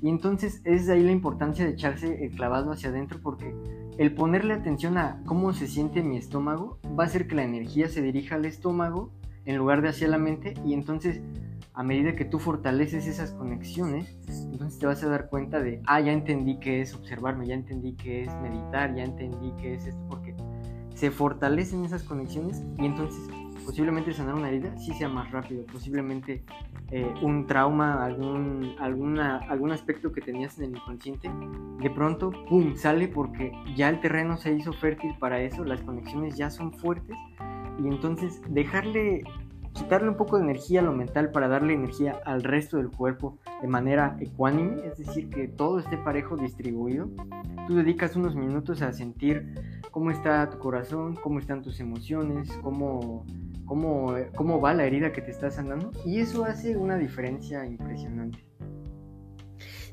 [0.00, 3.54] Y entonces es ahí la importancia de echarse el clavado hacia adentro porque
[3.98, 7.88] el ponerle atención a cómo se siente mi estómago va a hacer que la energía
[7.88, 9.12] se dirija al estómago
[9.46, 11.22] en lugar de hacia la mente y entonces
[11.72, 16.00] a medida que tú fortaleces esas conexiones, entonces te vas a dar cuenta de, ah,
[16.00, 20.00] ya entendí qué es observarme, ya entendí qué es meditar, ya entendí qué es esto,
[20.08, 20.36] porque
[20.94, 23.28] se fortalecen esas conexiones y entonces
[23.64, 26.44] posiblemente sanar una herida sí sea más rápido, posiblemente
[26.90, 31.30] eh, un trauma, algún, alguna, algún aspecto que tenías en el inconsciente,
[31.80, 36.36] de pronto, ¡pum!, sale porque ya el terreno se hizo fértil para eso, las conexiones
[36.36, 37.16] ya son fuertes
[37.82, 39.24] y entonces dejarle,
[39.72, 43.38] quitarle un poco de energía a lo mental para darle energía al resto del cuerpo
[43.60, 47.08] de manera ecuánime, es decir, que todo esté parejo distribuido.
[47.66, 49.54] Tú dedicas unos minutos a sentir
[49.90, 53.24] cómo está tu corazón, cómo están tus emociones, cómo
[53.66, 58.44] cómo, cómo va la herida que te está sanando y eso hace una diferencia impresionante.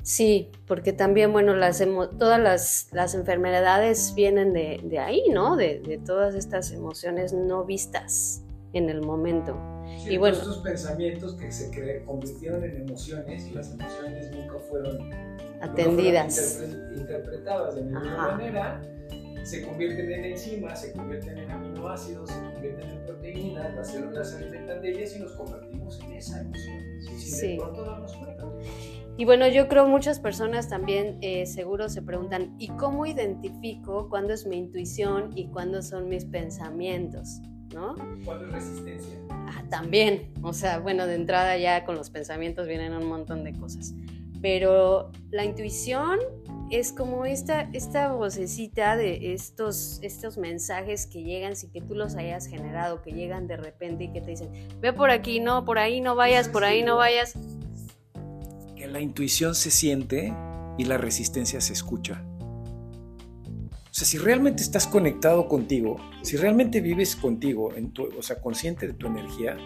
[0.02, 1.78] Sí, porque también, bueno, las
[2.18, 5.54] todas las, las, enfermedades vienen de, de ahí, ¿no?
[5.56, 8.42] De, de, todas estas emociones no vistas
[8.72, 9.56] en el momento.
[10.08, 15.10] y bueno, estos pensamientos que se convirtieron en emociones y las emociones nunca fueron
[15.60, 16.64] atendidas,
[16.96, 18.80] interpretadas de ninguna manera
[19.44, 24.36] se convierten en enzimas, se convierten en aminoácidos, se convierten en proteínas, las células se
[24.38, 26.78] alimentan de ellas y nos convertimos en esa emoción,
[27.18, 28.44] sin de pronto darnos cuenta.
[29.16, 34.32] Y bueno, yo creo muchas personas también eh, seguro se preguntan, ¿y cómo identifico cuándo
[34.32, 37.40] es mi intuición y cuándo son mis pensamientos?
[37.74, 37.94] ¿No?
[38.24, 39.18] ¿Cuándo es resistencia?
[39.30, 43.52] Ah, también, o sea, bueno, de entrada ya con los pensamientos vienen un montón de
[43.52, 43.94] cosas.
[44.40, 46.18] Pero la intuición
[46.72, 52.16] es como esta, esta vocecita de estos, estos mensajes que llegan sin que tú los
[52.16, 54.50] hayas generado, que llegan de repente y que te dicen,
[54.80, 57.36] ve por aquí, no, por ahí no vayas, por ahí no vayas
[58.92, 60.34] la intuición se siente
[60.78, 62.24] y la resistencia se escucha.
[62.36, 68.40] O sea, si realmente estás conectado contigo, si realmente vives contigo, en tu, o sea,
[68.40, 69.56] consciente de tu energía,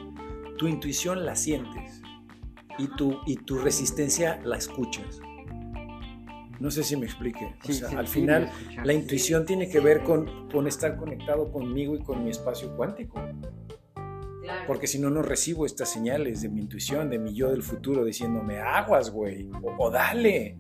[0.59, 2.01] tu intuición la sientes
[2.79, 5.21] y tu, y tu resistencia la escuchas.
[6.61, 7.55] No sé si me explique.
[7.69, 8.51] O sea, al final,
[8.85, 13.21] la intuición tiene que ver con, con estar conectado conmigo y con mi espacio cuántico.
[14.67, 18.05] Porque si no, no recibo estas señales de mi intuición, de mi yo del futuro,
[18.05, 19.49] diciéndome, aguas, güey,
[19.79, 20.57] o, dale.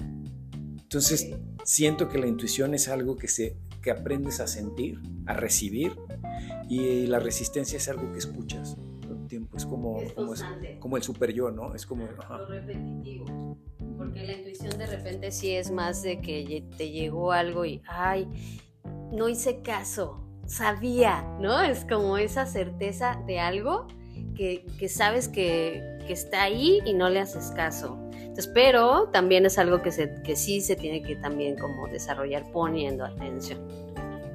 [0.82, 1.30] Entonces,
[1.64, 5.92] siento que la intuición es algo que, se, que aprendes a sentir, a recibir,
[6.68, 8.76] y la resistencia es algo que escuchas
[9.56, 10.34] el tiempo.
[10.34, 11.74] Es como, como, como, el super yo, ¿no?
[11.74, 12.06] Es como...
[12.06, 13.56] Lo repetitivo.
[13.96, 18.28] Porque la intuición de repente sí es más de que te llegó algo y, ay,
[19.12, 21.60] no hice caso sabía, ¿no?
[21.60, 23.88] Es como esa certeza de algo
[24.34, 27.98] que, sabes que, está ahí y no le haces caso.
[28.12, 32.50] Entonces, pero también es algo que, se, que sí se tiene que también como desarrollar
[32.52, 33.66] poniendo atención.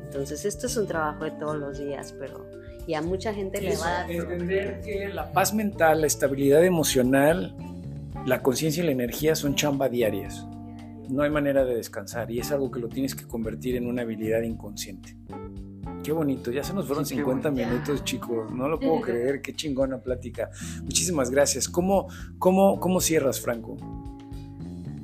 [0.04, 2.46] Entonces, esto es un trabajo de todos los días, pero
[2.88, 4.12] y a mucha gente le va a dar...
[4.12, 7.56] Entender que la paz mental, la estabilidad emocional,
[8.26, 10.46] la conciencia y la energía son chamba diarias.
[11.10, 14.04] No hay manera de descansar y es algo que lo tienes que convertir en una
[14.04, 15.18] habilidad inconsciente.
[16.04, 18.52] Qué bonito, ya se nos fueron 50 minutos, chicos.
[18.52, 20.50] No lo puedo creer, qué chingona plática.
[20.84, 21.68] Muchísimas gracias.
[21.68, 22.08] ¿Cómo,
[22.40, 23.78] cómo, cómo cierras, Franco?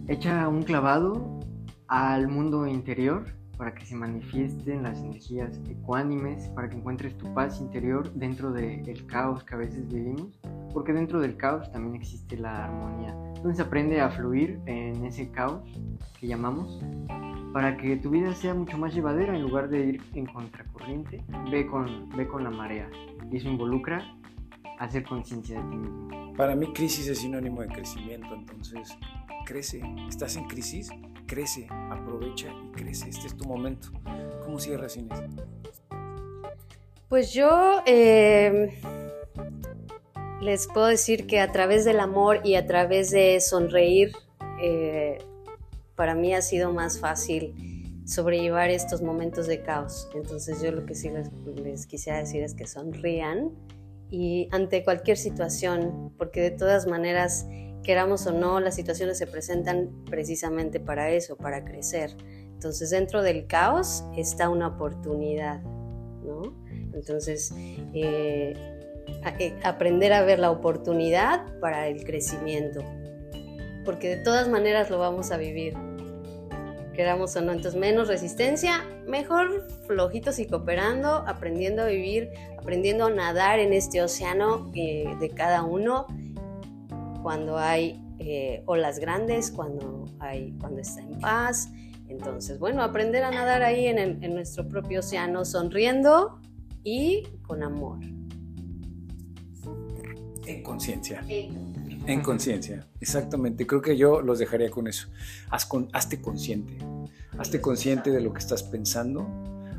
[0.08, 1.40] Echa un clavado
[1.88, 3.26] al mundo interior
[3.58, 9.06] para que se manifiesten las energías ecuánimes, para que encuentres tu paz interior dentro del
[9.08, 10.40] caos que a veces vivimos,
[10.74, 13.16] porque dentro del caos también existe la armonía.
[13.36, 15.62] Entonces aprende a fluir en ese caos
[16.20, 16.82] que llamamos
[17.54, 21.66] para que tu vida sea mucho más llevadera en lugar de ir en contracorriente, ve
[21.66, 22.90] con, ve con la marea.
[23.32, 24.04] Y eso involucra
[24.80, 26.34] hacer conciencia de ti mismo.
[26.36, 28.96] Para mí crisis es sinónimo de crecimiento, entonces
[29.46, 29.82] crece.
[30.08, 30.92] ¿Estás en crisis?
[31.28, 33.10] Crece, aprovecha y crece.
[33.10, 33.90] Este es tu momento.
[34.44, 35.20] ¿Cómo cierras, Inés?
[37.10, 38.80] Pues yo eh,
[40.42, 44.14] les puedo decir que a través del amor y a través de sonreír,
[44.62, 45.18] eh,
[45.96, 47.54] para mí ha sido más fácil
[48.06, 50.10] sobrellevar estos momentos de caos.
[50.16, 51.10] Entonces yo lo que sí
[51.56, 53.52] les, quisiera decir es que sonrían
[54.10, 57.46] y ante cualquier situación, porque de todas maneras,
[57.88, 62.12] queramos o no, las situaciones se presentan precisamente para eso, para crecer.
[62.52, 66.54] Entonces dentro del caos está una oportunidad, ¿no?
[66.94, 67.54] Entonces,
[67.94, 68.54] eh,
[69.40, 72.84] eh, aprender a ver la oportunidad para el crecimiento,
[73.86, 75.74] porque de todas maneras lo vamos a vivir
[76.94, 77.54] queramos o no.
[77.54, 84.02] Entonces, menos resistencia, mejor flojitos y cooperando, aprendiendo a vivir, aprendiendo a nadar en este
[84.02, 86.08] océano eh, de cada uno
[87.22, 91.70] cuando hay eh, olas grandes, cuando, hay, cuando está en paz.
[92.08, 96.40] Entonces, bueno, aprender a nadar ahí en, en nuestro propio océano, sonriendo
[96.84, 98.00] y con amor.
[100.46, 101.22] En conciencia.
[101.28, 103.68] En conciencia, exactamente.
[103.68, 105.10] Creo que yo los dejaría con eso.
[105.50, 106.78] hazte consciente.
[107.38, 109.28] Hazte consciente de lo que estás pensando.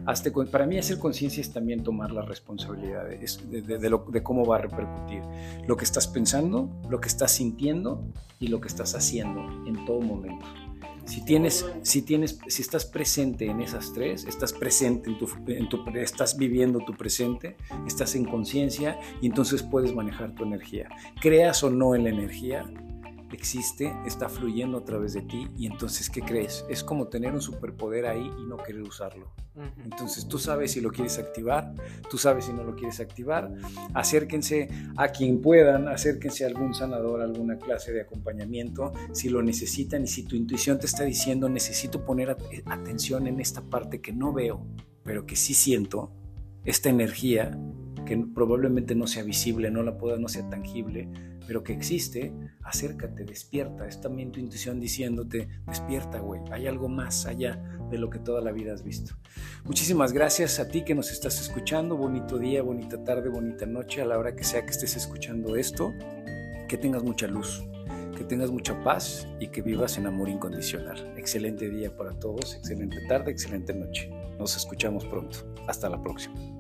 [0.09, 4.59] Hazte, para mí hacer conciencia es también tomar la responsabilidad de, de, cómo va a
[4.61, 5.23] repercutir
[5.67, 8.03] lo que estás pensando, lo que estás sintiendo
[8.41, 10.47] y lo que estás haciendo en todo momento.
[11.05, 15.69] Si tienes, si tienes, si estás presente en esas tres, estás presente en tu, en
[15.69, 20.89] tu estás viviendo tu presente, estás en conciencia y entonces puedes manejar tu energía.
[21.21, 22.65] Creas o no en la energía,
[23.37, 26.65] existe, está fluyendo a través de ti y entonces, ¿qué crees?
[26.69, 29.33] Es como tener un superpoder ahí y no querer usarlo.
[29.85, 31.75] Entonces tú sabes si lo quieres activar,
[32.09, 33.53] tú sabes si no lo quieres activar.
[33.93, 39.43] Acérquense a quien puedan, acérquense a algún sanador, a alguna clase de acompañamiento si lo
[39.43, 44.13] necesitan y si tu intuición te está diciendo necesito poner atención en esta parte que
[44.13, 44.65] no veo,
[45.03, 46.13] pero que sí siento,
[46.65, 47.59] esta energía
[48.07, 51.09] que probablemente no sea visible, no la pueda, no sea tangible,
[51.49, 52.31] pero que existe,
[52.63, 53.89] acércate, despierta.
[53.89, 57.57] Es también tu intuición diciéndote, despierta, güey, hay algo más allá
[57.91, 59.15] de lo que toda la vida has visto.
[59.65, 61.97] Muchísimas gracias a ti que nos estás escuchando.
[61.97, 65.95] Bonito día, bonita tarde, bonita noche, a la hora que sea que estés escuchando esto.
[66.69, 67.65] Que tengas mucha luz,
[68.15, 71.15] que tengas mucha paz y que vivas en amor incondicional.
[71.17, 74.11] Excelente día para todos, excelente tarde, excelente noche.
[74.39, 75.51] Nos escuchamos pronto.
[75.67, 76.58] Hasta la próxima.